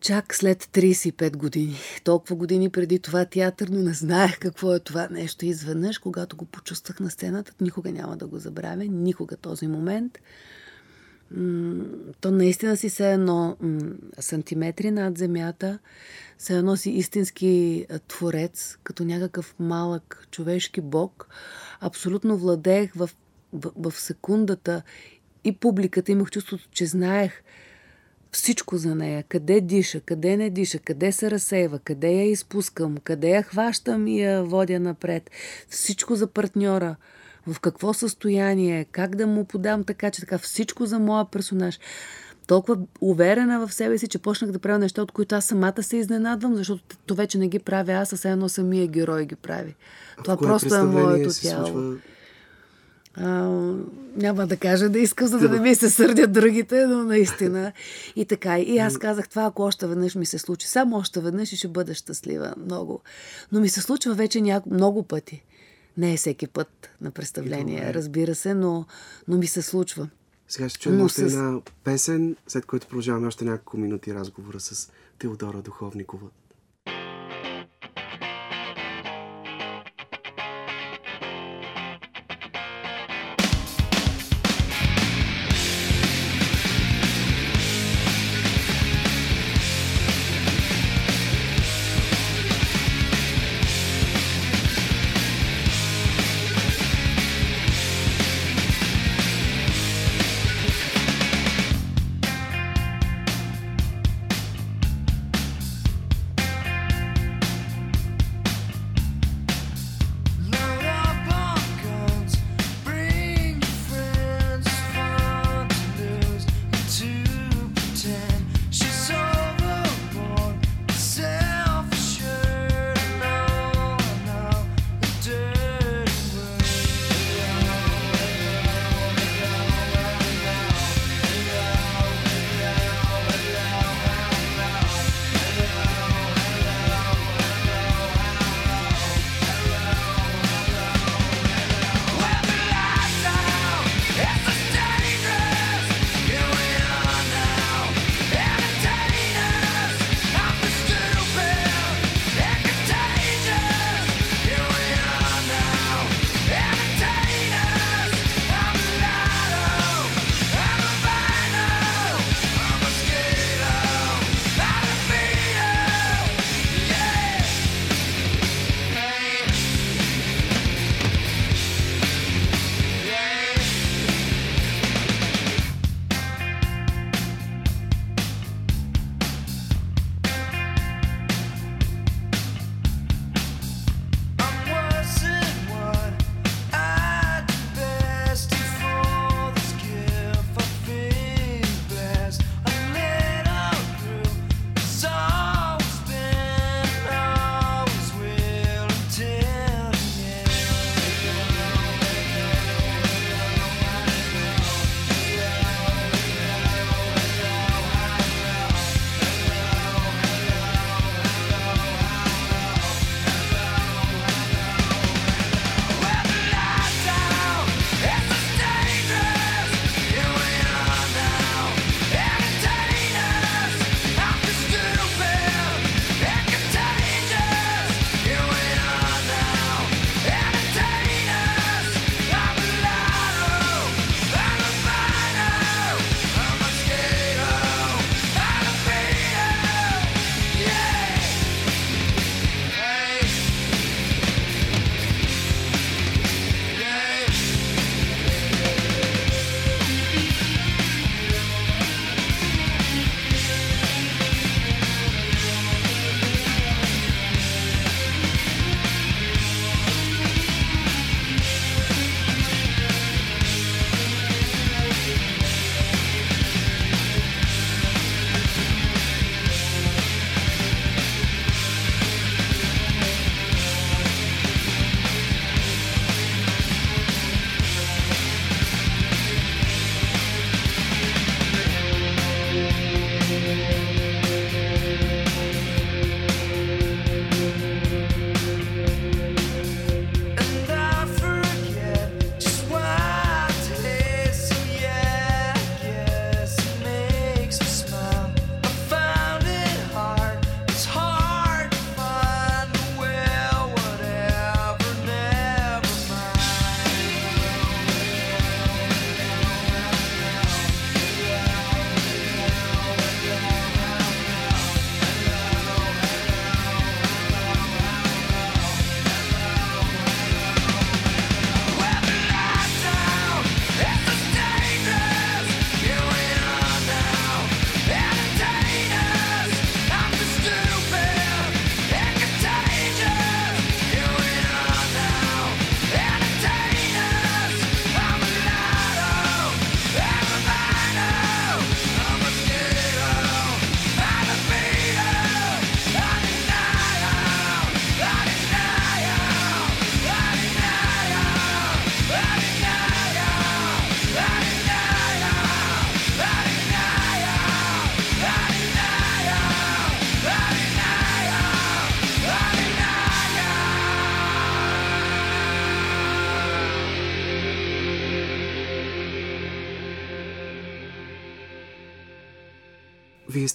[0.00, 1.76] чак след 35 години.
[2.04, 5.46] Толкова години преди това театър, но не знаех какво е това нещо.
[5.46, 10.18] Изведнъж, когато го почувствах на сцената, никога няма да го забравя, никога този момент.
[12.20, 13.56] То наистина си се едно
[14.20, 15.78] сантиметри над земята,
[16.38, 21.28] се едно си истински творец, като някакъв малък човешки бог.
[21.80, 23.10] Абсолютно владеех в,
[23.52, 24.82] в, в секундата
[25.44, 26.12] и публиката.
[26.12, 27.42] Имах чувството, че знаех
[28.32, 29.24] всичко за нея.
[29.28, 34.22] Къде диша, къде не диша, къде се разсейва, къде я изпускам, къде я хващам и
[34.22, 35.30] я водя напред.
[35.68, 36.96] Всичко за партньора.
[37.46, 41.78] В какво състояние, как да му подам така, че така всичко за моя персонаж.
[42.46, 45.96] Толкова уверена в себе си, че почнах да правя неща, от които аз самата се
[45.96, 49.74] изненадвам, защото то вече не ги правя аз, а все едно самия герой ги прави.
[50.24, 51.66] Това просто е моето тяло.
[51.66, 51.96] случва
[53.20, 53.26] А,
[54.16, 57.72] няма да кажа да искам, за да не ми се сърдят другите, но наистина.
[58.16, 58.58] И така.
[58.58, 60.68] И аз казах това, ако още веднъж ми се случи.
[60.68, 63.00] Само още веднъж и ще бъда щастлива много.
[63.52, 64.70] Но ми се случва вече няко...
[64.70, 65.42] много пъти.
[65.96, 68.84] Не е всеки път на представление, разбира се, но,
[69.28, 70.08] но ми се случва.
[70.48, 74.90] Сега ще чуем още с- една песен, след което продължаваме още няколко минути разговора с
[75.18, 76.26] Теодора Духовникова.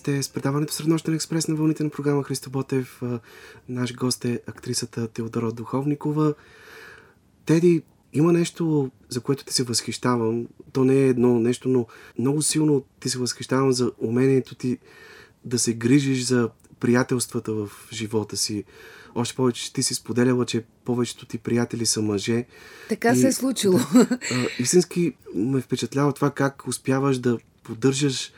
[0.04, 3.01] Сте с предаването Среднощен експрес на вълните на програма Христо Ботев.
[3.70, 6.34] Наш гост е актрисата Теодора Духовникова.
[7.45, 7.84] Теди,
[8.14, 10.47] има нещо, за което ти се възхищавам.
[10.74, 11.88] То не е едно нещо, но
[12.20, 14.78] много силно ти се възхищавам за умението ти
[15.45, 16.49] да се грижиш за
[16.80, 18.64] приятелствата в живота си.
[19.16, 22.45] Още повече, че ти си споделяла, че повечето ти приятели са мъже.
[22.89, 23.80] Така и, се е случило.
[23.93, 28.32] Да, истински ме впечатлява това как успяваш да поддържаш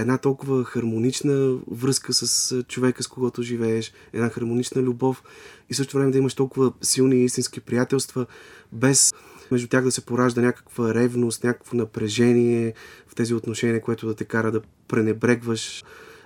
[0.00, 5.22] една толкова хармонична връзка с човека, с когото живееш, една хармонична любов
[5.70, 8.26] и също време да имаш толкова силни и истински приятелства,
[8.72, 9.14] без
[9.50, 12.74] между тях да се поражда някаква ревност, някакво напрежение
[13.08, 15.84] в тези отношения, което да те кара да пренебрегваш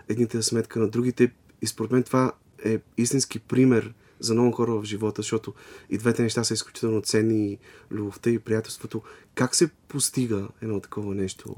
[0.08, 1.32] едните за сметка на другите.
[1.62, 2.32] И според мен това
[2.64, 5.54] е истински пример за много хора в живота, защото
[5.90, 7.58] и двете неща са изключително ценни,
[7.90, 9.02] любовта и приятелството.
[9.34, 11.56] Как се постига едно такова нещо?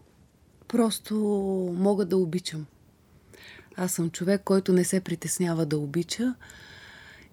[0.68, 1.14] Просто
[1.78, 2.66] мога да обичам.
[3.76, 6.34] Аз съм човек, който не се притеснява да обича.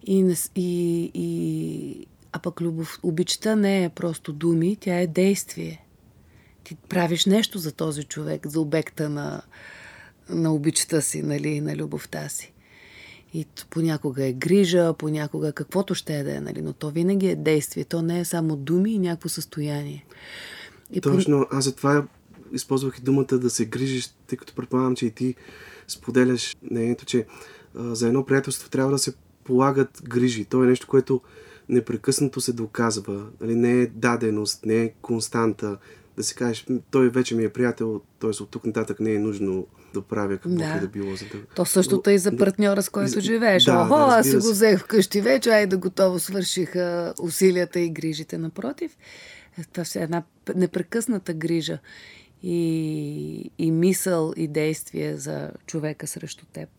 [0.03, 5.85] И, и, и, а пък любов, обичта не е просто думи, тя е действие.
[6.63, 9.41] Ти правиш нещо за този човек, за обекта на,
[10.29, 12.53] на обичта си, нали, на любовта си.
[13.33, 17.35] И понякога е грижа, понякога каквото ще е да е, нали, но то винаги е
[17.35, 17.83] действие.
[17.83, 20.05] То не е само думи и някакво състояние.
[20.91, 21.55] И Точно, по...
[21.55, 22.07] аз затова
[22.53, 25.35] използвах и думата да се грижиш, тъй като предполагам, че и ти
[25.87, 27.25] споделяш мнението, че
[27.75, 30.45] а, за едно приятелство трябва да се полагат грижи.
[30.45, 31.21] То е нещо, което
[31.69, 33.25] непрекъснато се доказва.
[33.41, 35.77] Нали, не е даденост, не е константа.
[36.17, 38.29] Да си кажеш, той вече ми е приятел, т.е.
[38.29, 40.79] от тук нататък не е нужно да правя каквото да.
[40.79, 41.15] да било.
[41.15, 41.45] За да...
[41.55, 43.63] То същото е и за партньора, с който да, живееш.
[43.63, 48.37] Да, Охо, да, аз си го взех вкъщи вече, айде готово свършиха усилията и грижите.
[48.37, 48.97] Напротив,
[49.73, 50.23] това е една
[50.55, 51.79] непрекъсната грижа
[52.43, 56.69] и, и мисъл и действие за човека срещу теб.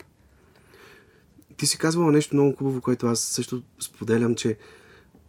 [1.57, 4.57] Ти си казвала нещо много хубаво, което аз също споделям, че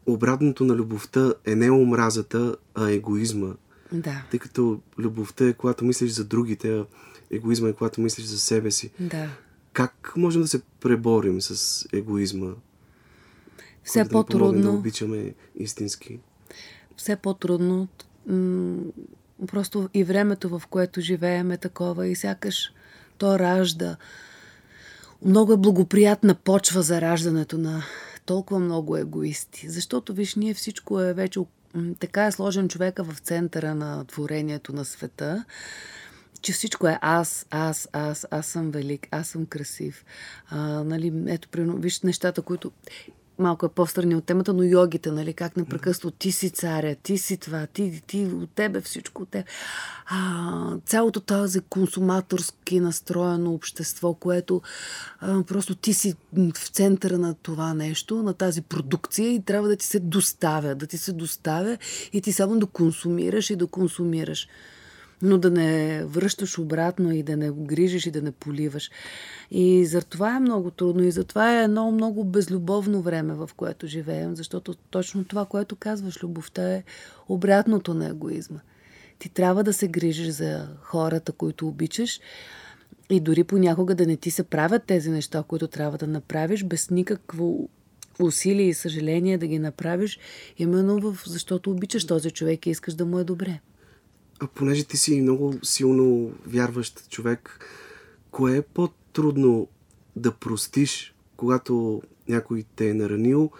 [0.06, 3.54] обратното на любовта е не омразата, а егоизма.
[3.92, 4.24] Да.
[4.32, 6.86] Тъй като любовта е когато мислиш за другите, а
[7.32, 8.92] егоизма е когато мислиш за себе си.
[9.00, 9.30] Да.
[9.74, 12.52] Как можем да се преборим с егоизма?
[13.84, 14.62] Все по-трудно.
[14.62, 16.20] Да, да обичаме истински.
[16.98, 17.88] Все по-трудно.
[19.48, 22.74] Просто и времето, в което живеем е такова и сякаш
[23.18, 23.98] то ражда.
[25.26, 27.84] Много е благоприятна почва за раждането на
[28.26, 29.70] толкова много егоисти.
[29.70, 31.40] Защото, виж, ние всичко е вече
[32.00, 35.46] така е сложен човека в центъра на творението на света,
[36.42, 40.06] че всичко е аз, аз, аз, аз съм велик, аз съм красив.
[40.50, 42.72] А, нали, ето, виж нещата, които
[43.40, 47.38] малко е по-страни от темата, но йогите, нали, как непрекъснато ти си царя, ти си
[47.38, 49.46] това, ти, ти от тебе всичко от теб.
[50.06, 54.62] А, цялото тази консуматорски настроено общество, което
[55.20, 59.76] а, просто ти си в центъра на това нещо, на тази продукция и трябва да
[59.76, 61.78] ти се доставя, да ти се доставя
[62.14, 64.48] и ти само да консумираш и да консумираш
[65.24, 68.91] но да не връщаш обратно и да не грижиш и да не поливаш.
[69.51, 73.88] И за това е много трудно и затова е едно много безлюбовно време, в което
[73.88, 76.84] живеем, защото точно това, което казваш, любовта е
[77.30, 78.59] обратното на егоизма.
[79.19, 82.19] Ти трябва да се грижиш за хората, които обичаш
[83.09, 86.89] и дори понякога да не ти се правят тези неща, които трябва да направиш, без
[86.89, 87.69] никакво
[88.19, 90.19] усилие и съжаление да ги направиш,
[90.57, 93.59] именно в, защото обичаш този човек и искаш да му е добре.
[94.40, 97.66] А понеже ти си много силно вярващ човек,
[98.32, 99.68] кое е по-трудно
[100.16, 103.52] да простиш, когато някой те е наранил,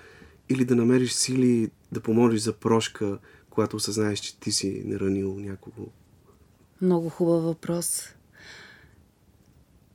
[0.50, 3.20] или да намериш сили да помолиш за прошка,
[3.50, 5.88] когато осъзнаеш, че ти си наранил някого?
[6.82, 8.10] Много хубав въпрос.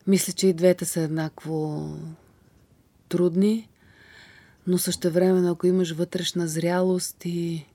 [0.07, 1.89] Мисля, че и двете са еднакво
[3.09, 3.69] трудни,
[4.67, 7.67] но също време, ако имаш вътрешна зрялост и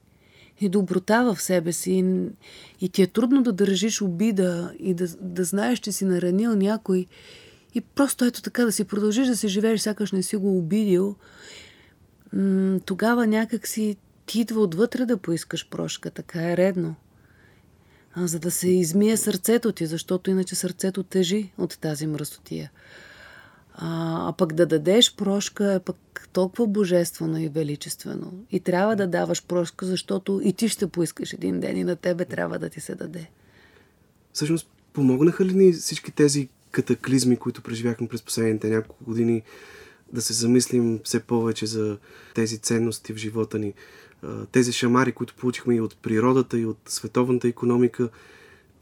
[0.62, 2.24] и доброта в себе си.
[2.82, 7.06] И, ти е трудно да държиш обида и да, да знаеш, че си наранил някой.
[7.76, 11.16] И просто ето така да си продължиш да си живееш, сякаш не си го обидил.
[12.34, 13.96] М- тогава някак си
[14.26, 16.12] ти идва отвътре да поискаш прошка.
[16.12, 16.96] Така е редно.
[18.16, 22.72] А, за да се измие сърцето ти, защото иначе сърцето тежи от тази мръсотия.
[23.76, 28.34] А, а пък да дадеш прошка е пък толкова божествено и величествено.
[28.52, 32.26] И трябва да даваш прошка, защото и ти ще поискаш един ден и на тебе
[32.26, 33.30] трябва да ти се даде.
[34.34, 39.42] Всъщност, помогнаха ли ни всички тези катаклизми, които преживяхме през последните няколко години,
[40.14, 41.98] да се замислим все повече за
[42.36, 43.74] тези ценности в живота ни?
[44.52, 48.10] Тези шамари, които получихме и от природата, и от световната економика,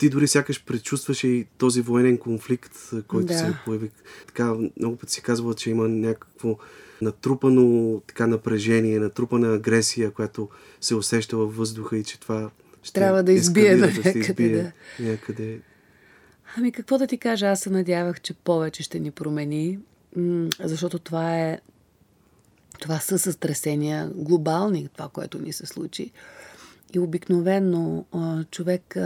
[0.02, 2.78] ти дори сякаш предчувстваше и този военен конфликт,
[3.08, 3.38] който да.
[3.38, 3.90] се появи.
[4.28, 6.58] Така, много пъти си казва, че има някакво
[7.02, 10.50] натрупано така напрежение, натрупана агресия, която
[10.82, 12.50] се усеща във въздуха и че това
[12.84, 14.20] ще трябва да избие да, някъде.
[14.20, 14.72] избие да.
[15.00, 15.60] някъде.
[16.58, 19.80] Ами какво да ти кажа, аз се надявах, че повече ще ни промени,
[20.60, 21.60] защото това е
[22.80, 26.12] това са състресения глобални, това, което ни се случи.
[26.94, 28.06] И обикновено
[28.52, 28.98] човек,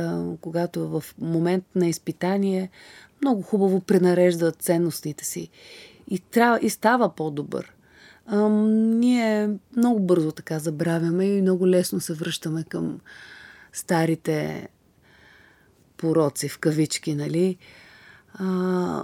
[0.42, 2.70] когато е в момент на изпитание,
[3.22, 5.50] много хубаво пренарежда ценностите си
[6.08, 7.74] и, трябва, и става по-добър.
[8.26, 13.00] А, ние много бързо така забравяме и много лесно се връщаме към
[13.74, 14.68] старите
[15.98, 17.58] пороци в кавички, нали?
[18.34, 19.04] А,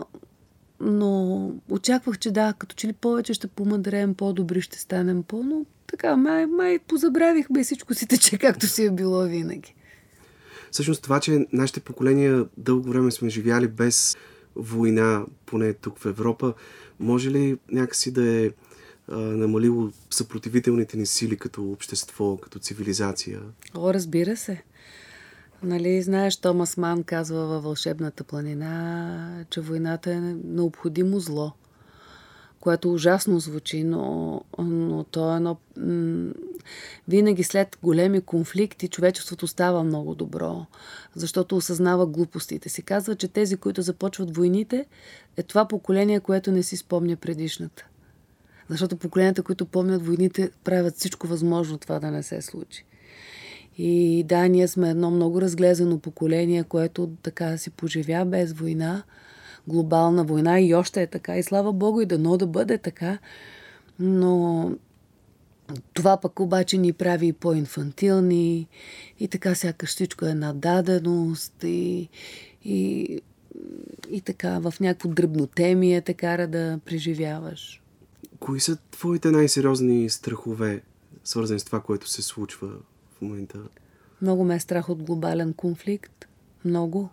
[0.81, 5.65] но очаквах, че да, като че ли повече ще помъдреем, по-добри ще станем по, но
[5.87, 9.75] така, май, май позабравихме и всичко си тече както си е било винаги.
[10.71, 14.17] Всъщност това, че нашите поколения дълго време сме живяли без
[14.55, 16.53] война, поне тук в Европа,
[16.99, 18.49] може ли някакси да е
[19.07, 23.39] а, намалило съпротивителните ни сили като общество, като цивилизация?
[23.75, 24.63] О, разбира се.
[25.63, 31.51] Нали, знаеш, Томас Ман казва във Вълшебната планина, че войната е необходимо зло,
[32.59, 35.57] което ужасно звучи, но, но то е едно...
[37.07, 40.65] Винаги след големи конфликти човечеството става много добро,
[41.15, 42.81] защото осъзнава глупостите си.
[42.81, 44.85] Казва, че тези, които започват войните,
[45.37, 47.85] е това поколение, което не си спомня предишната.
[48.69, 52.85] Защото поколенията, които помнят войните, правят всичко възможно това да не се случи.
[53.77, 59.03] И да, ние сме едно много разглезено поколение, което така си поживя без война,
[59.67, 61.37] глобална война и още е така.
[61.37, 63.19] И слава Богу и дано да бъде така.
[63.99, 64.71] Но
[65.93, 68.67] това пък обаче ни прави и по-инфантилни
[69.19, 72.09] и така сякаш всичко е нададеност и,
[72.65, 73.19] и,
[74.09, 77.81] и така в някакво дръбнотемие те кара да преживяваш.
[78.39, 80.81] Кои са твоите най-сериозни страхове,
[81.23, 82.69] свързани с това, което се случва
[83.21, 83.59] момента?
[84.21, 86.27] Много ме е страх от глобален конфликт.
[86.65, 87.09] Много.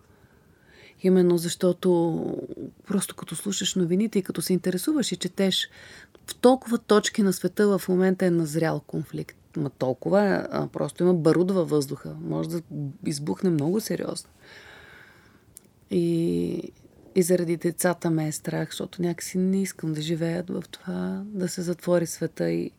[1.03, 2.37] Именно защото
[2.87, 5.69] просто като слушаш новините и като се интересуваш и четеш,
[6.27, 9.37] в толкова точки на света в момента е назрял конфликт.
[9.57, 12.15] Ма толкова, а просто има баруд във въздуха.
[12.21, 12.61] Може да
[13.05, 14.29] избухне много сериозно.
[15.91, 16.71] И,
[17.15, 21.47] и заради децата ме е страх, защото някакси не искам да живеят в това, да
[21.47, 22.71] се затвори света и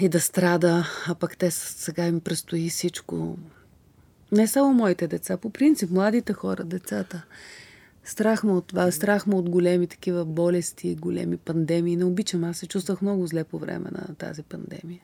[0.00, 3.38] и да страда, а пък те сега им предстои всичко.
[4.32, 7.24] Не само моите деца, по принцип, младите хора, децата.
[8.04, 11.96] Страх му от това, страх му от големи такива болести, големи пандемии.
[11.96, 15.00] Не обичам, аз се чувствах много зле по време на тази пандемия.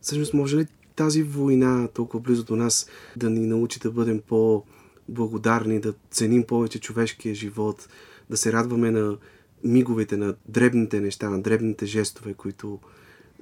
[0.00, 0.66] Всъщност, може ли
[0.96, 6.80] тази война толкова близо до нас да ни научи да бъдем по-благодарни, да ценим повече
[6.80, 7.88] човешкия живот,
[8.30, 9.16] да се радваме на
[9.64, 12.78] миговете, на дребните неща, на дребните жестове, които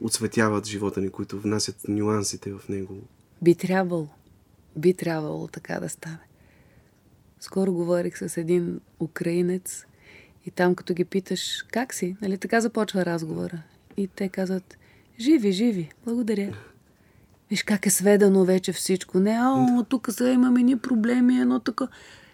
[0.01, 2.95] отсветяват живота ни, които внасят нюансите в него.
[3.43, 4.09] Би трябвало.
[4.77, 6.19] Би трябвало така да стане.
[7.41, 9.87] Скоро говорих с един украинец
[10.47, 13.63] и там като ги питаш как си, нали така започва разговора.
[13.97, 14.79] И те казват,
[15.21, 16.57] живи, живи, благодаря.
[17.51, 19.21] Виж как е сведено вече всичко.
[19.21, 21.89] Не, а, тук сега имаме ни проблеми, едно така.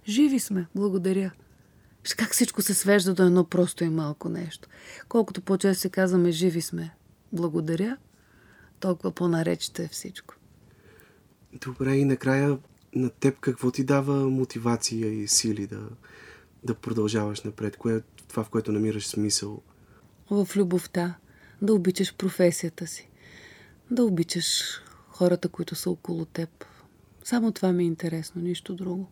[0.09, 1.31] Живи сме, благодаря.
[2.03, 4.69] Виж как всичко се свежда до едно просто и малко нещо.
[5.09, 6.91] Колкото по-често се казваме, живи сме,
[7.33, 7.97] благодаря,
[8.81, 10.35] толкова по-наречете всичко.
[11.53, 12.59] Добре, и накрая
[12.95, 15.89] на теб какво ти дава мотивация и сили да,
[16.65, 17.77] да продължаваш напред?
[17.77, 19.63] Кое е това, в което намираш смисъл?
[20.31, 21.15] В любовта.
[21.63, 23.09] Да обичаш професията си.
[23.91, 24.63] Да обичаш
[25.09, 26.65] хората, които са около теб.
[27.25, 29.11] Само това ми е интересно, нищо друго.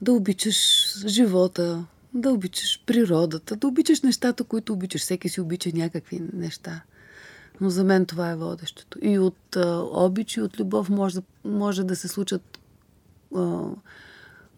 [0.00, 0.56] Да обичаш
[1.06, 5.00] живота, да обичаш природата, да обичаш нещата, които обичаш.
[5.00, 6.82] Всеки си обича някакви неща.
[7.60, 8.98] Но за мен това е водещото.
[9.02, 12.58] И от а, обич и от любов може може да се случат
[13.36, 13.68] а,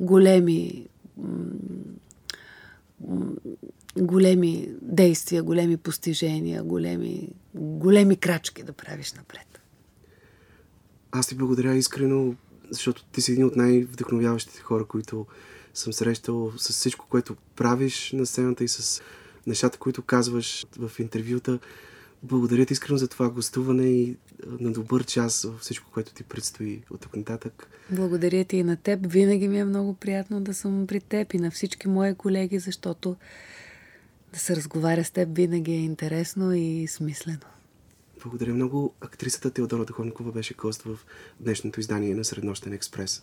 [0.00, 0.88] големи
[3.96, 9.60] големи действия, големи постижения, големи, големи крачки да правиш напред.
[11.10, 12.34] Аз ти благодаря искрено,
[12.70, 15.26] защото ти си един от най-вдъхновяващите хора, които
[15.74, 19.02] съм срещал с всичко, което правиш на сцената и с
[19.46, 21.58] нещата, които казваш в интервюта.
[22.22, 24.16] Благодаря ти искрено за това гостуване и
[24.46, 27.68] на добър час във всичко, което ти предстои от тук нататък.
[27.90, 29.00] Благодаря ти и на теб.
[29.06, 33.16] Винаги ми е много приятно да съм при теб и на всички мои колеги, защото
[34.32, 37.38] да се разговаря с теб винаги е интересно и смислено.
[38.22, 38.94] Благодаря много.
[39.00, 40.98] Актрисата Теодора Дохонкова беше гост в
[41.40, 43.22] днешното издание на Среднощен експрес.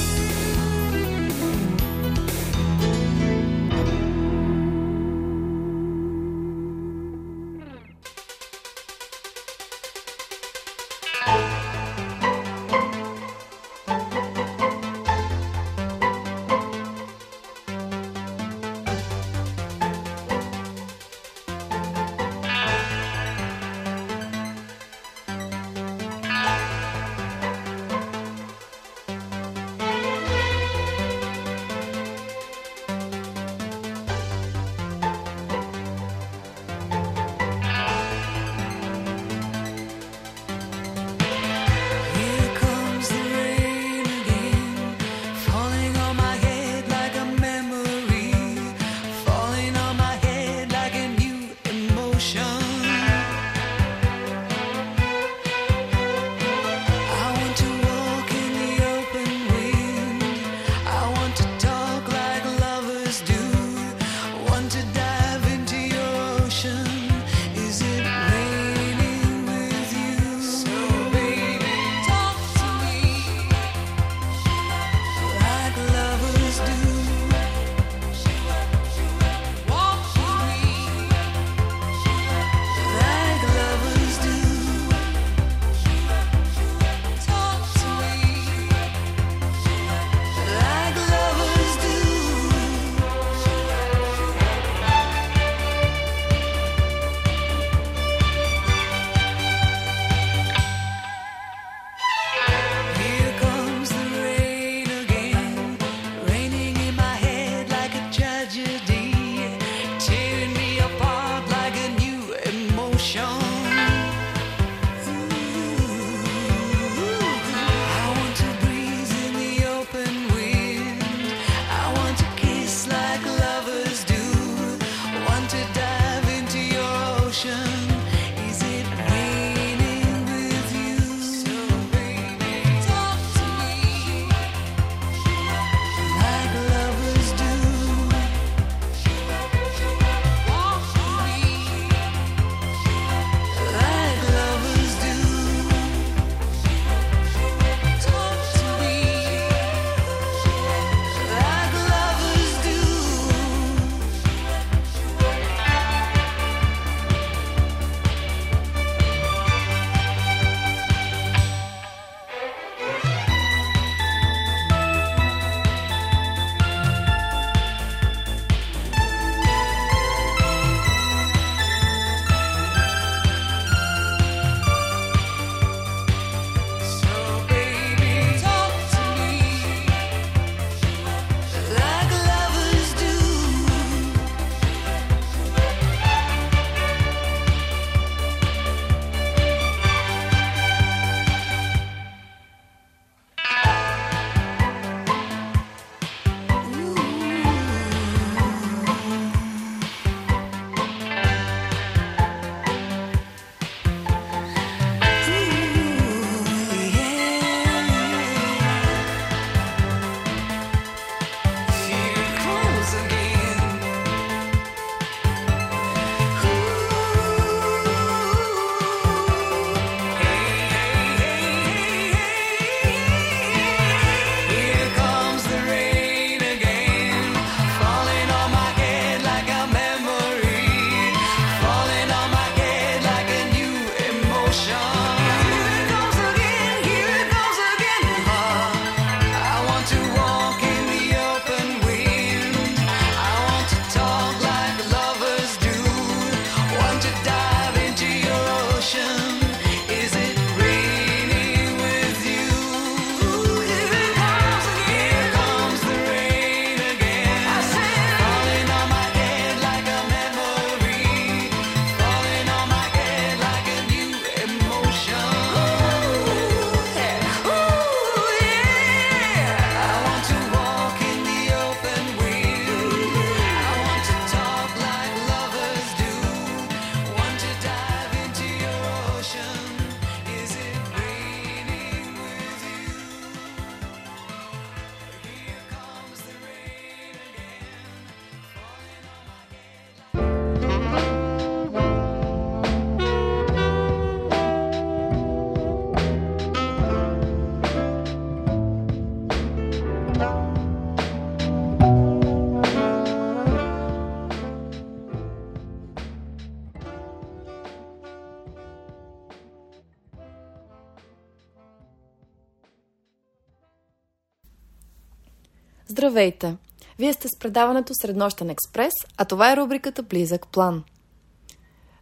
[315.91, 316.55] Здравейте!
[316.99, 320.83] Вие сте с предаването Среднощен експрес, а това е рубриката Близък план.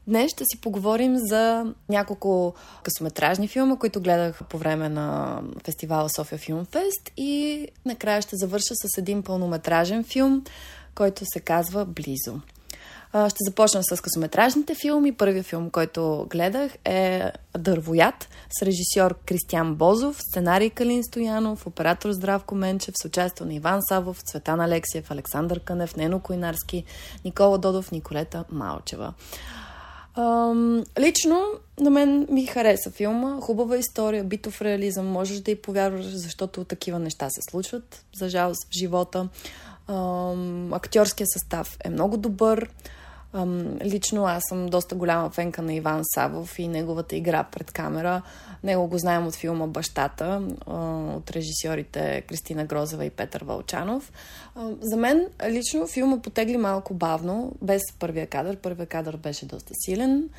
[0.07, 6.39] Днес ще си поговорим за няколко късометражни филма, които гледах по време на фестивала София
[6.39, 10.43] Филм Фест и накрая ще завърша с един пълнометражен филм,
[10.95, 12.39] който се казва Близо.
[13.09, 15.11] Ще започна с късометражните филми.
[15.11, 18.29] Първият филм, който гледах е Дървоят
[18.59, 24.21] с режисьор Кристиан Бозов, сценарий Калин Стоянов, оператор Здравко Менчев с участие на Иван Савов,
[24.21, 26.83] Цветан Алексиев, Александър Кънев, Нено Койнарски,
[27.25, 29.13] Никола Додов, Николета Малчева.
[30.15, 31.45] Ам, лично
[31.79, 33.41] на мен ми хареса филма.
[33.41, 35.07] Хубава история, битов реализъм.
[35.07, 39.29] Можеш да и повярваш, защото такива неща се случват, за жалост, в живота.
[39.87, 42.69] Ам, актьорския състав е много добър.
[43.83, 48.21] Лично аз съм доста голяма фенка на Иван Савов и неговата игра пред камера.
[48.63, 50.41] Него го знаем от филма Бащата,
[51.15, 54.11] от режисьорите Кристина Грозева и Петър Вълчанов.
[54.81, 58.57] За мен лично филма потегли малко бавно, без първия кадър.
[58.57, 60.29] Първия кадър беше доста силен.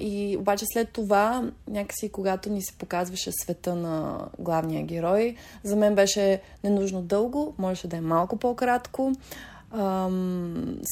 [0.00, 5.94] И обаче след това, някакси когато ни се показваше света на главния герой, за мен
[5.94, 9.12] беше ненужно дълго, можеше да е малко по-кратко.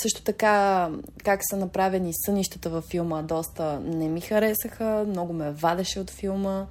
[0.03, 0.89] Също така,
[1.25, 6.67] как са направени сънищата във филма, доста не ми харесаха, много ме вадеше от филма.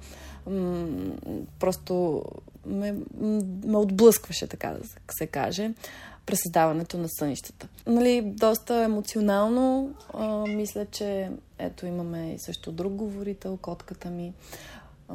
[1.58, 2.22] Просто
[2.66, 2.94] ме,
[3.64, 5.70] ме отблъскваше, така да се каже,
[6.26, 7.68] през създаването на сънищата.
[7.86, 9.94] Нали, доста емоционално.
[10.14, 14.32] А, мисля, че ето имаме и също друг говорител, котката ми.
[15.08, 15.14] А,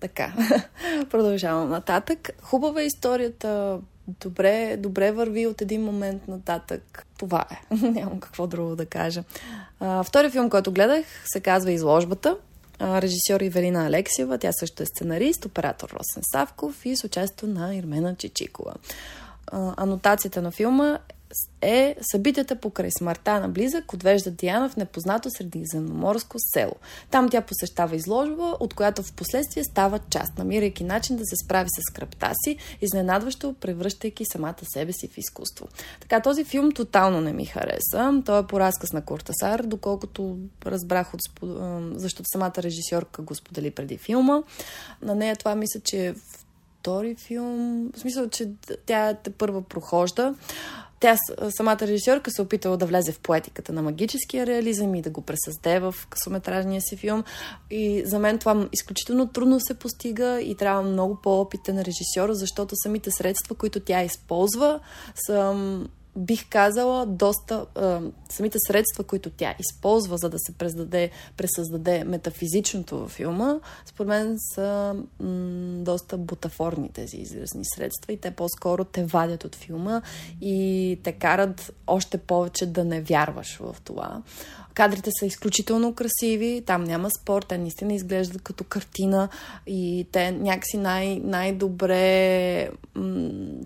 [0.00, 0.34] така,
[1.10, 2.30] продължавам нататък.
[2.42, 3.80] Хубава е историята,
[4.20, 7.06] добре, добре върви от един момент нататък.
[7.18, 7.74] Това е.
[7.86, 9.24] Нямам какво друго да кажа.
[9.80, 12.36] А, втори филм, който гледах, се казва Изложбата.
[12.78, 17.74] А, режисьор Ивелина Алексиева, тя също е сценарист, оператор Росен Савков и с участието на
[17.74, 18.74] Ирмена Чичикова.
[19.46, 20.98] А, анотацията на филма
[21.60, 26.74] е събитията покрай смъртта на близък отвежда Диана в непознато средиземноморско село.
[27.10, 31.68] Там тя посещава изложба, от която в последствие става част, намирайки начин да се справи
[31.68, 35.68] с скръпта си, изненадващо превръщайки самата себе си в изкуство.
[36.00, 38.22] Така, този филм тотално не ми хареса.
[38.26, 41.20] Той е по разказ на Куртасар, доколкото разбрах от
[41.94, 44.42] защото самата режисьорка го сподели преди филма.
[45.02, 46.14] На нея това мисля, че е
[46.80, 47.90] втори филм.
[47.94, 48.50] В смисъл, че
[48.86, 50.34] тя те първа прохожда.
[51.00, 51.16] Тя,
[51.50, 55.80] самата режисьорка, се опитала да влезе в поетиката на магическия реализъм и да го пресъзде
[55.80, 57.24] в късометражния си филм.
[57.70, 63.10] И за мен това изключително трудно се постига и трябва много по-опитен режисьор, защото самите
[63.10, 64.80] средства, които тя използва,
[65.26, 65.54] са
[66.20, 72.98] бих казала, доста а, самите средства, които тя използва, за да се прездаде, пресъздаде метафизичното
[72.98, 73.54] във филма,
[73.86, 79.54] според мен са м- доста бутафорни тези изразни средства и те по-скоро те вадят от
[79.54, 80.02] филма
[80.40, 84.22] и те карат още повече да не вярваш в това.
[84.74, 89.28] Кадрите са изключително красиви, там няма спор, те наистина изглеждат като картина
[89.66, 92.70] и те някакси най- най-добре...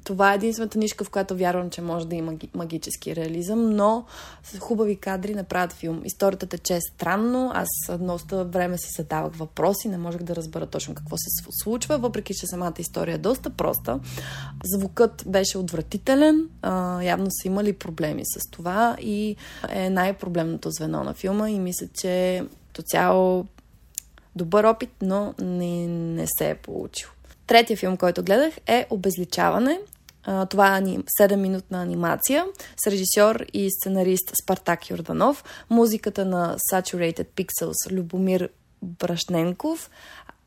[0.04, 4.04] Това е единствената нишка, в която вярвам, че може да има магически реализъм, но
[4.42, 6.02] с хубави кадри направят филм.
[6.04, 7.68] Историята тече странно, аз
[8.00, 11.30] доста време си задавах въпроси, не можех да разбера точно какво се
[11.62, 14.00] случва, въпреки че самата история е доста проста.
[14.64, 16.48] Звукът беше отвратителен,
[17.02, 19.36] явно са имали проблеми с това и
[19.68, 23.46] е най-проблемното звено на филма и мисля, че то цяло
[24.36, 27.08] добър опит, но не, не се е получил.
[27.46, 29.80] Третия филм, който гледах е Обезличаване.
[30.50, 30.80] Това е
[31.20, 32.44] 7-минутна анимация
[32.84, 38.48] с режисьор и сценарист Спартак Йорданов, музиката на Saturated Pixels Любомир
[38.82, 39.90] Брашненков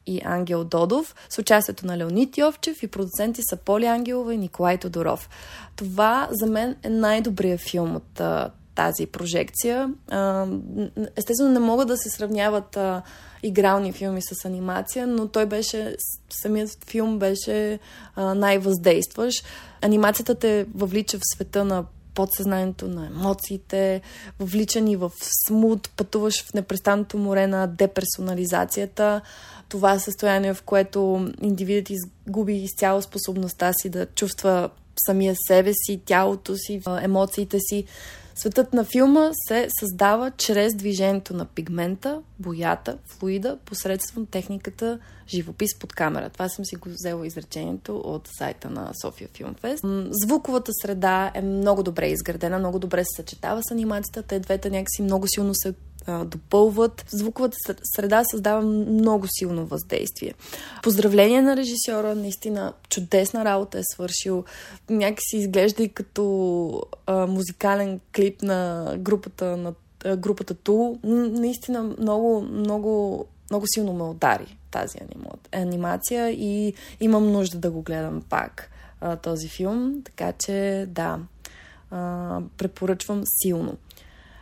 [0.05, 4.77] и Ангел Додов, с участието на Леонид Йовчев и продуценти са Поли Ангелова и Николай
[4.77, 5.29] Тодоров.
[5.75, 8.21] Това за мен е най-добрият филм от
[8.77, 9.93] тази прожекция.
[11.15, 12.77] Естествено, не могат да се сравняват
[13.43, 15.95] игрални филми с анимация, но той беше,
[16.29, 17.79] самият филм беше
[18.17, 19.45] най-въздействащ.
[19.81, 24.01] Анимацията те въвлича в света на подсъзнанието, на емоциите,
[24.39, 25.11] въвличани в
[25.47, 29.21] смут, пътуваш в непрестанното море на деперсонализацията.
[29.69, 34.69] Това е състояние, в което индивидът изгуби изцяло способността си да чувства
[35.05, 37.85] самия себе си, тялото си, емоциите си.
[38.39, 45.93] Светът на филма се създава чрез движението на пигмента, боята, флуида, посредством техниката живопис под
[45.93, 46.29] камера.
[46.29, 49.83] Това съм си го взела изречението от сайта на София Филмфест.
[50.11, 54.23] Звуковата среда е много добре изградена, много добре се съчетава с анимацията.
[54.23, 55.73] Те двете някакси много силно се
[56.25, 57.05] допълват.
[57.09, 57.57] Звуковата
[57.95, 60.33] среда създава много силно въздействие.
[60.83, 64.43] Поздравление на режисьора, наистина чудесна работа е свършил.
[64.89, 69.73] Някакси изглежда и като а, музикален клип на групата на
[70.17, 70.95] групата Ту.
[71.03, 74.97] Наистина много, много, много силно ме удари тази
[75.51, 78.69] анимация и имам нужда да го гледам пак
[79.21, 81.19] този филм, така че да,
[82.57, 83.77] препоръчвам силно.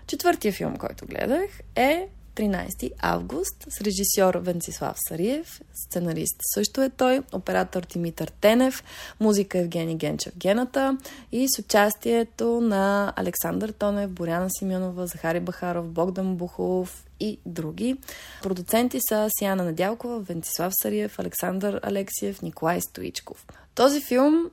[0.07, 7.22] Четвъртия филм, който гледах е 13 август с режисьор Венцислав Сариев, сценарист също е той,
[7.34, 8.84] оператор Димитър Тенев,
[9.19, 10.98] музика Евгений Генчев Гената
[11.32, 17.98] и с участието на Александър Тонев, Боряна Симеонова, Захари Бахаров, Богдан Бухов и други.
[18.41, 23.45] Продуценти са Сияна Надялкова, Венцислав Сариев, Александър Алексиев, Николай Стоичков.
[23.76, 24.49] Този филм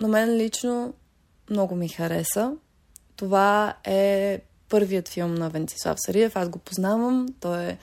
[0.00, 0.94] на мен лично
[1.50, 2.52] много ми хареса.
[3.16, 6.36] Това е първият филм на Венцислав Сариев.
[6.36, 7.26] Аз го познавам.
[7.40, 7.78] Той е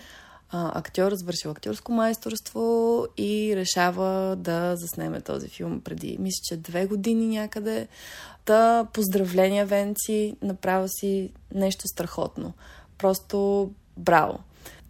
[0.49, 6.85] а, актьор, завършил актьорско майсторство и решава да заснеме този филм преди, мисля, че две
[6.85, 7.87] години някъде.
[8.45, 12.53] Та, поздравления, Венци, направя си нещо страхотно.
[12.97, 14.39] Просто браво!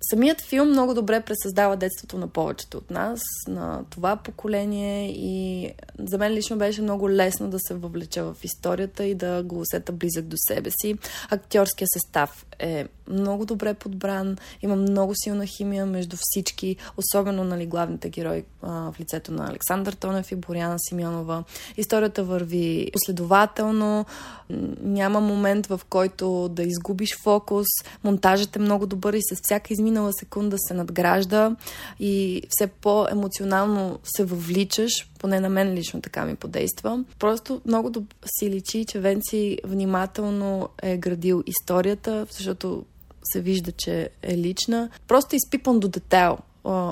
[0.10, 5.70] Самият филм много добре пресъздава детството на повечето от нас, на това поколение и
[6.00, 9.92] за мен лично беше много лесно да се въвлеча в историята и да го усета
[9.92, 10.98] близък до себе си.
[11.30, 18.10] Актьорския състав е много добре подбран, има много силна химия между всички, особено нали, главните
[18.10, 21.44] герои а, в лицето на Александър Тонев и Боряна Симеонова.
[21.78, 24.06] Историята върви последователно,
[24.82, 27.68] няма момент в който да изгубиш фокус,
[28.04, 31.56] монтажът е много добър и с всяка изминала секунда се надгражда
[32.00, 37.04] и все по-емоционално се въвличаш Поне на мен лично така ми подейства.
[37.20, 37.92] Просто много
[38.40, 42.86] си личи, че Венци внимателно е градил историята, защото
[43.24, 44.90] се вижда, че е лична.
[45.08, 46.38] Просто изпипан до детайл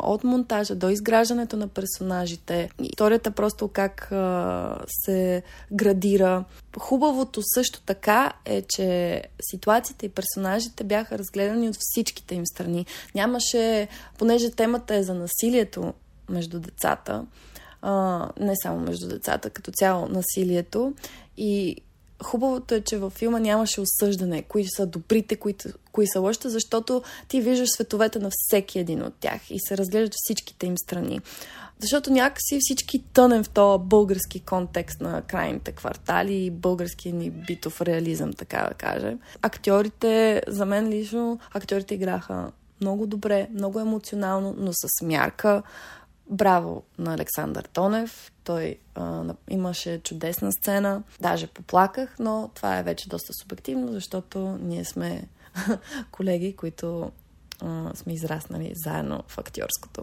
[0.03, 2.69] от монтажа до изграждането на персонажите.
[2.83, 4.07] Историята просто как
[4.87, 6.43] се градира.
[6.77, 12.85] Хубавото също така е, че ситуациите и персонажите бяха разгледани от всичките им страни.
[13.15, 13.87] Нямаше,
[14.17, 15.93] понеже темата е за насилието
[16.29, 17.25] между децата,
[17.81, 20.93] а, не само между децата, като цяло насилието
[21.37, 21.75] и
[22.23, 25.55] хубавото е, че във филма нямаше осъждане, кои са добрите, кои,
[25.91, 30.13] кои са лъща, защото ти виждаш световете на всеки един от тях и се разглеждат
[30.15, 31.19] всичките им страни.
[31.79, 37.81] Защото някакси всички тънем в този български контекст на крайните квартали и българския ни битов
[37.81, 39.19] реализъм, така да кажем.
[39.41, 42.51] Актьорите, за мен лично, актьорите играха
[42.81, 45.63] много добре, много емоционално, но с мярка.
[46.31, 48.31] Браво на Александър Тонев.
[48.43, 51.03] Той а, имаше чудесна сцена.
[51.21, 55.27] Даже поплаках, но това е вече доста субективно, защото ние сме
[56.11, 57.11] колеги, които
[57.61, 60.01] а, сме израснали заедно в актьорското.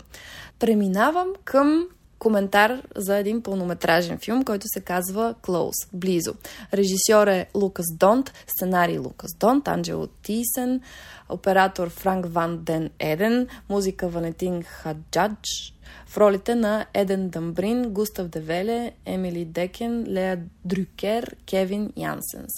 [0.59, 1.89] Преминавам към
[2.19, 6.35] коментар за един пълнометражен филм, който се казва Close, близо.
[6.75, 10.81] Режисьор е Лукас Донт, сценарий Лукас Донт, Анджело Тисен,
[11.29, 15.73] оператор Франк Ван Ден Еден, музика Валентин Хаджадж,
[16.07, 22.53] в ролите на Еден Дамбрин, Густав Девеле, Емили Декен, Лея Дрюкер, Кевин Янсенс.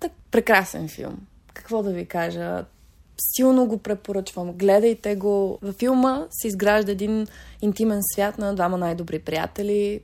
[0.00, 1.16] Так, прекрасен филм.
[1.54, 2.64] Какво да ви кажа?
[3.18, 4.52] Силно го препоръчвам.
[4.52, 5.58] Гледайте го.
[5.62, 7.26] Във филма се изгражда един
[7.62, 10.00] интимен свят на двама най-добри приятели,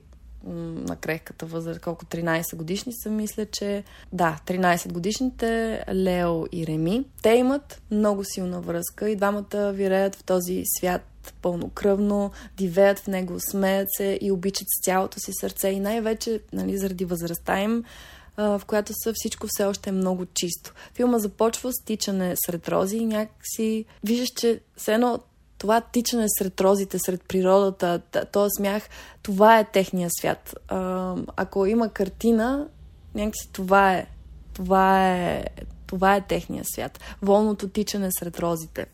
[0.47, 3.83] на крехката възраст, колко 13 годишни са, мисля, че
[4.13, 7.05] да, 13 годишните, Лео и Реми.
[7.21, 11.01] Те имат много силна връзка и двамата виреят в този свят
[11.41, 16.77] пълнокръвно, дивеят в него, смеят се и обичат с цялото си сърце и най-вече нали,
[16.77, 17.83] заради възрастта им,
[18.37, 20.73] в която са всичко все още е много чисто.
[20.93, 25.19] Филма започва с тичане сред рози и някакси виждаш, че все едно
[25.63, 28.83] това тичане сред розите, сред природата, този смях,
[29.21, 30.55] това е техния свят.
[31.35, 32.67] Ако има картина,
[33.15, 34.07] някакси това е.
[34.53, 35.45] Това е,
[35.87, 36.99] това е техния свят.
[37.21, 38.85] Волното тичане сред розите.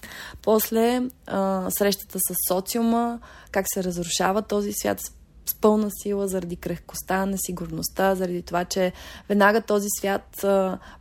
[0.41, 3.19] После а, срещата с социума,
[3.51, 4.99] как се разрушава този свят
[5.49, 8.91] с пълна сила заради крехкостта, несигурността, заради това, че
[9.30, 10.45] веднага този свят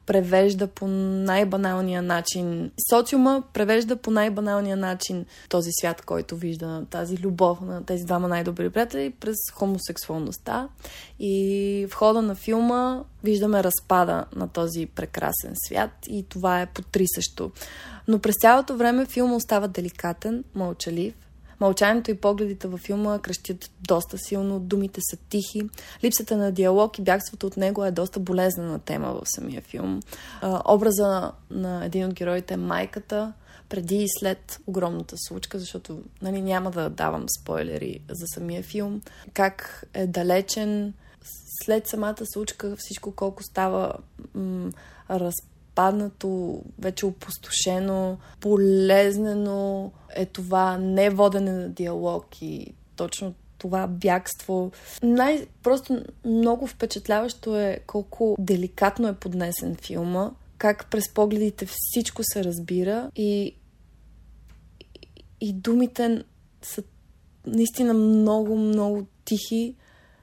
[0.07, 2.71] превежда по най-баналния начин.
[2.91, 8.71] Социума превежда по най-баналния начин този свят, който вижда тази любов на тези двама най-добри
[8.71, 10.69] приятели през хомосексуалността.
[11.21, 17.51] И в хода на филма виждаме разпада на този прекрасен свят и това е потрисащо.
[18.09, 21.15] Но през цялото време филма остава деликатен, мълчалив,
[21.61, 25.63] Мълчанието и погледите във филма крещят доста силно, думите са тихи.
[26.05, 30.01] Липсата на диалог и бягството от него е доста болезнена тема в самия филм.
[30.41, 33.33] А, образа на един от героите е майката,
[33.69, 39.01] преди и след огромната случка, защото нали, няма да давам спойлери за самия филм.
[39.35, 40.95] Как е далечен
[41.65, 43.93] след самата случка всичко колко става
[44.35, 44.71] м-
[45.79, 54.71] разпаднато, вече опустошено, полезнено е това не водене на диалог и точно това бягство.
[55.03, 62.45] Най- просто много впечатляващо е колко деликатно е поднесен филма, как през погледите всичко се
[62.45, 63.55] разбира и,
[65.41, 66.25] и думите
[66.63, 66.83] са
[67.47, 69.75] наистина много, много тихи,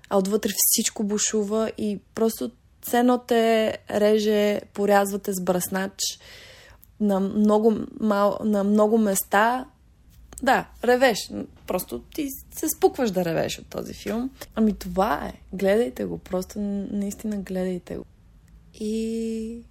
[0.10, 2.52] а отвътре всичко бушува и просто
[2.86, 6.00] цено те реже, порязвате с браснач
[7.00, 9.66] на много, мал, на много места.
[10.44, 11.18] Да, ревеш.
[11.68, 14.30] Просто ти се спукваш да ревеш от този филм.
[14.56, 15.34] Ами това е.
[15.54, 16.18] Гледайте го.
[16.18, 18.06] Просто наистина гледайте го.
[18.74, 19.62] И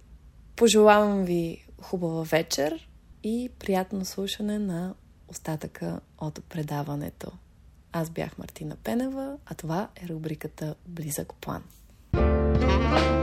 [0.55, 2.89] пожелавам ви хубава вечер
[3.23, 4.93] и приятно слушане на
[5.27, 7.31] остатъка от предаването.
[7.91, 11.63] Аз бях Мартина Пенева, а това е рубриката Близък план.
[12.57, 13.14] Thank you.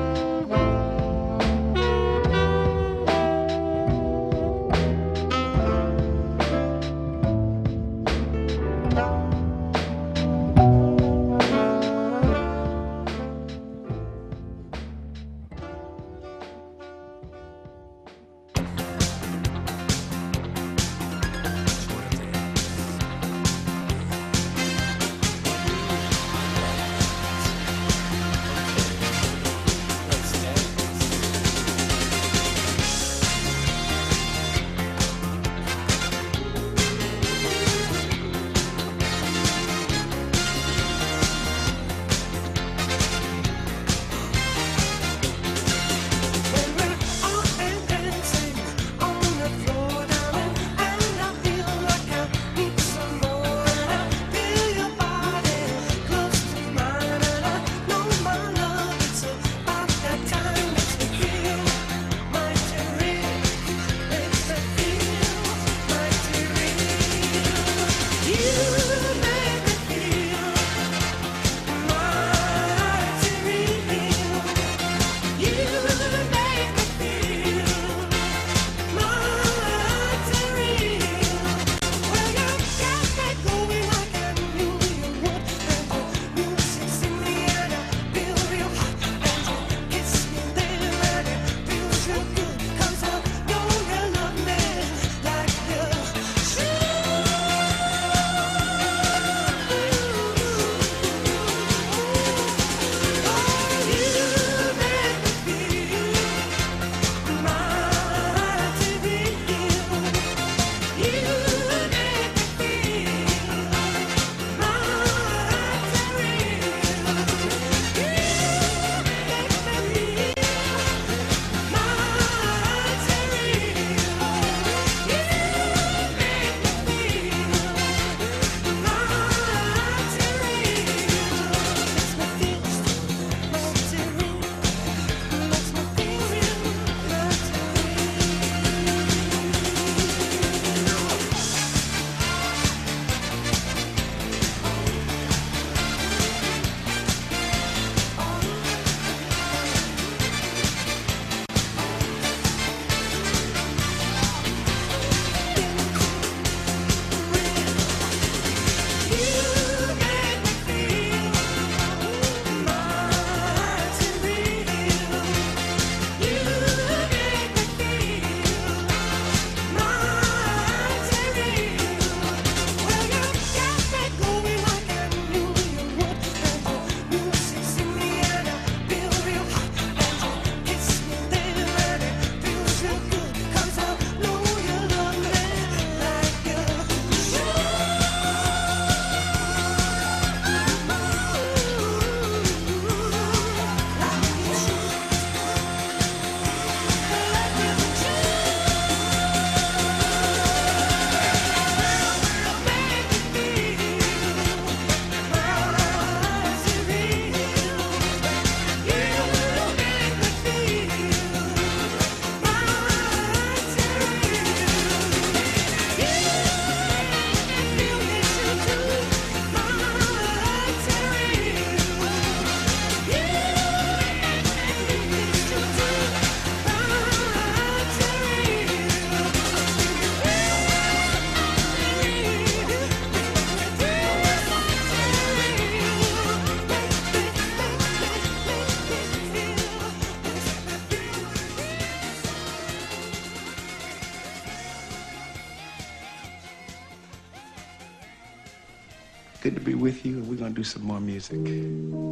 [249.92, 252.11] With you, and we're going to do some more music.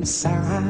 [0.00, 0.69] Inside,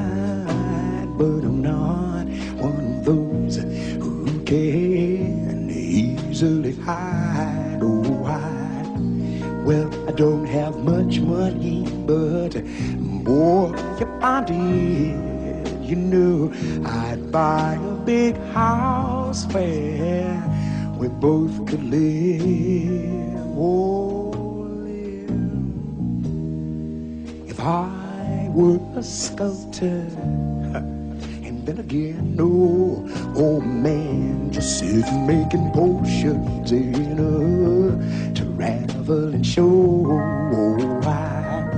[36.81, 40.07] potions in a traveling show.
[40.53, 41.69] Oh, I,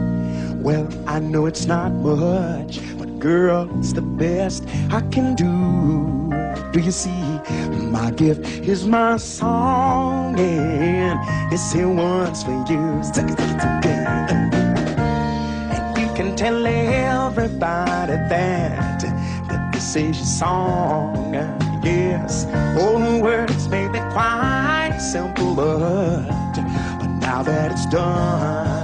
[0.57, 6.31] well, I know it's not much, but girl, it's the best I can do.
[6.73, 7.11] Do you see?
[7.91, 11.19] My gift is my song, and
[11.53, 13.03] it's here once for you.
[15.75, 19.03] And you can tell everybody that
[19.73, 21.35] this is your song.
[21.85, 22.47] Yes,
[22.79, 23.52] oh, all the
[25.03, 28.82] simple, but now that it's done,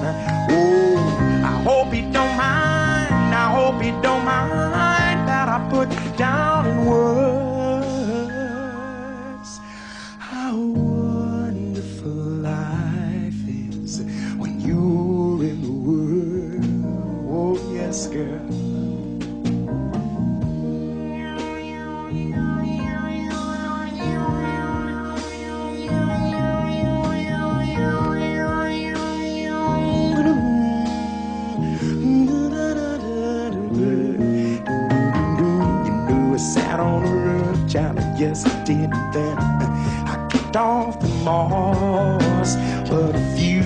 [38.28, 39.38] I did then.
[39.38, 42.56] I kicked off the moss,
[42.90, 43.62] but a few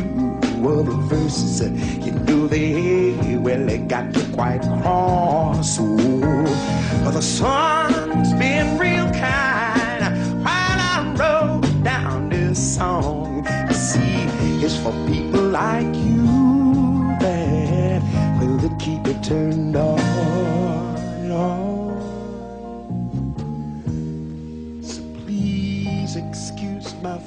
[0.65, 1.65] other verses, uh,
[2.05, 5.79] you knew they, well, they got me quite cross.
[5.81, 10.15] Oh, the sun's been real kind
[10.45, 13.45] while I wrote down this song.
[13.69, 14.29] You see,
[14.65, 18.01] it's for people like you that
[18.39, 21.31] will keep it turned on.
[21.33, 21.72] on.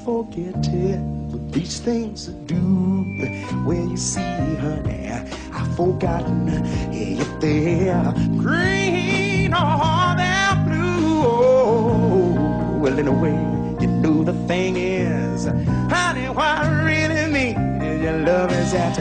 [0.07, 2.55] Excuse my forgetting these things to do.
[3.65, 5.09] Where you see, honey,
[5.51, 6.47] I've forgotten
[6.93, 11.23] if they're green or they're blue.
[11.27, 13.31] Oh, well, in a way,
[13.81, 18.97] you know the thing is, honey, what I really mean is your love is that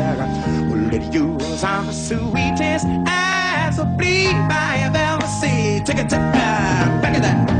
[0.71, 5.85] well, that yours I'm the sweetest as a bleed I have ever seen.
[5.85, 7.51] Take it to back that.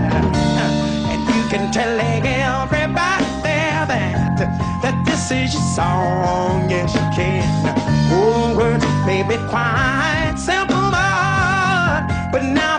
[1.11, 2.84] And you can tell everybody
[4.39, 7.45] that this is your song, yes you can.
[8.13, 10.91] Oh, words may be quite simple,
[12.33, 12.79] but now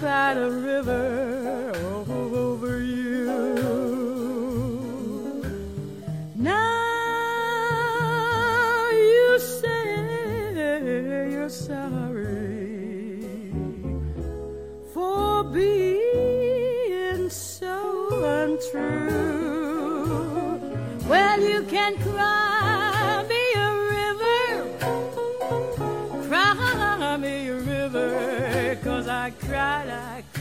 [0.00, 1.27] that a river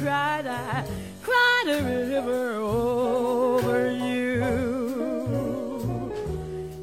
[0.07, 0.85] cried, I
[1.21, 4.39] cried a river over you.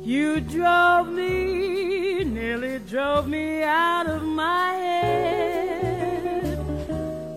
[0.02, 6.58] You drove me, nearly drove me out of my head.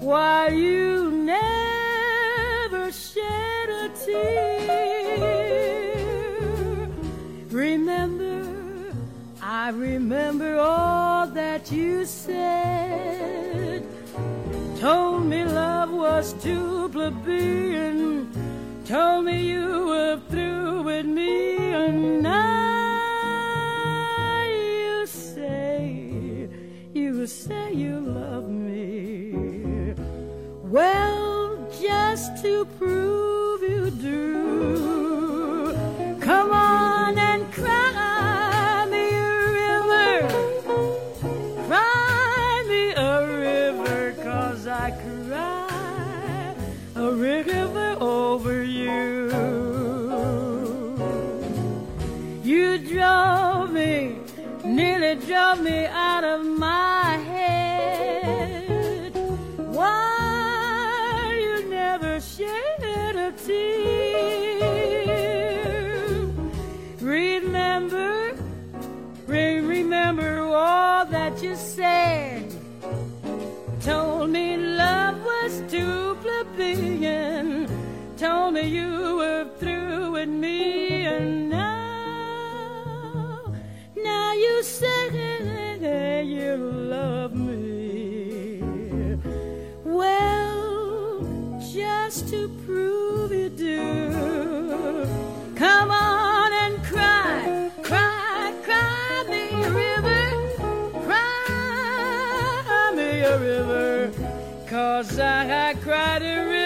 [0.01, 4.68] Why you never shed a tear.
[7.49, 8.93] Remember,
[9.41, 13.16] I remember all that you said.
[14.79, 18.29] Told me love was too plebeian.
[18.85, 22.83] Told me you were through with me, and now
[24.43, 26.47] you say,
[26.93, 29.95] you say you love me.
[30.63, 33.06] Well, just to prove
[55.38, 59.14] drove me out of my head.
[59.77, 64.68] Why you never shed a tear?
[66.99, 68.35] Remember,
[69.27, 72.51] re- remember all that you said.
[73.81, 77.68] Told me love was too plebeian.
[78.18, 83.43] Told me you were through with me, and now,
[83.95, 84.64] now you
[85.88, 86.55] say you
[86.95, 88.61] love me.
[89.85, 91.22] Well,
[91.73, 95.07] just to prove you do,
[95.55, 100.26] come on and cry, cry, cry me a river,
[101.07, 104.11] cry me a river,
[104.73, 106.56] cause I, I cried a river.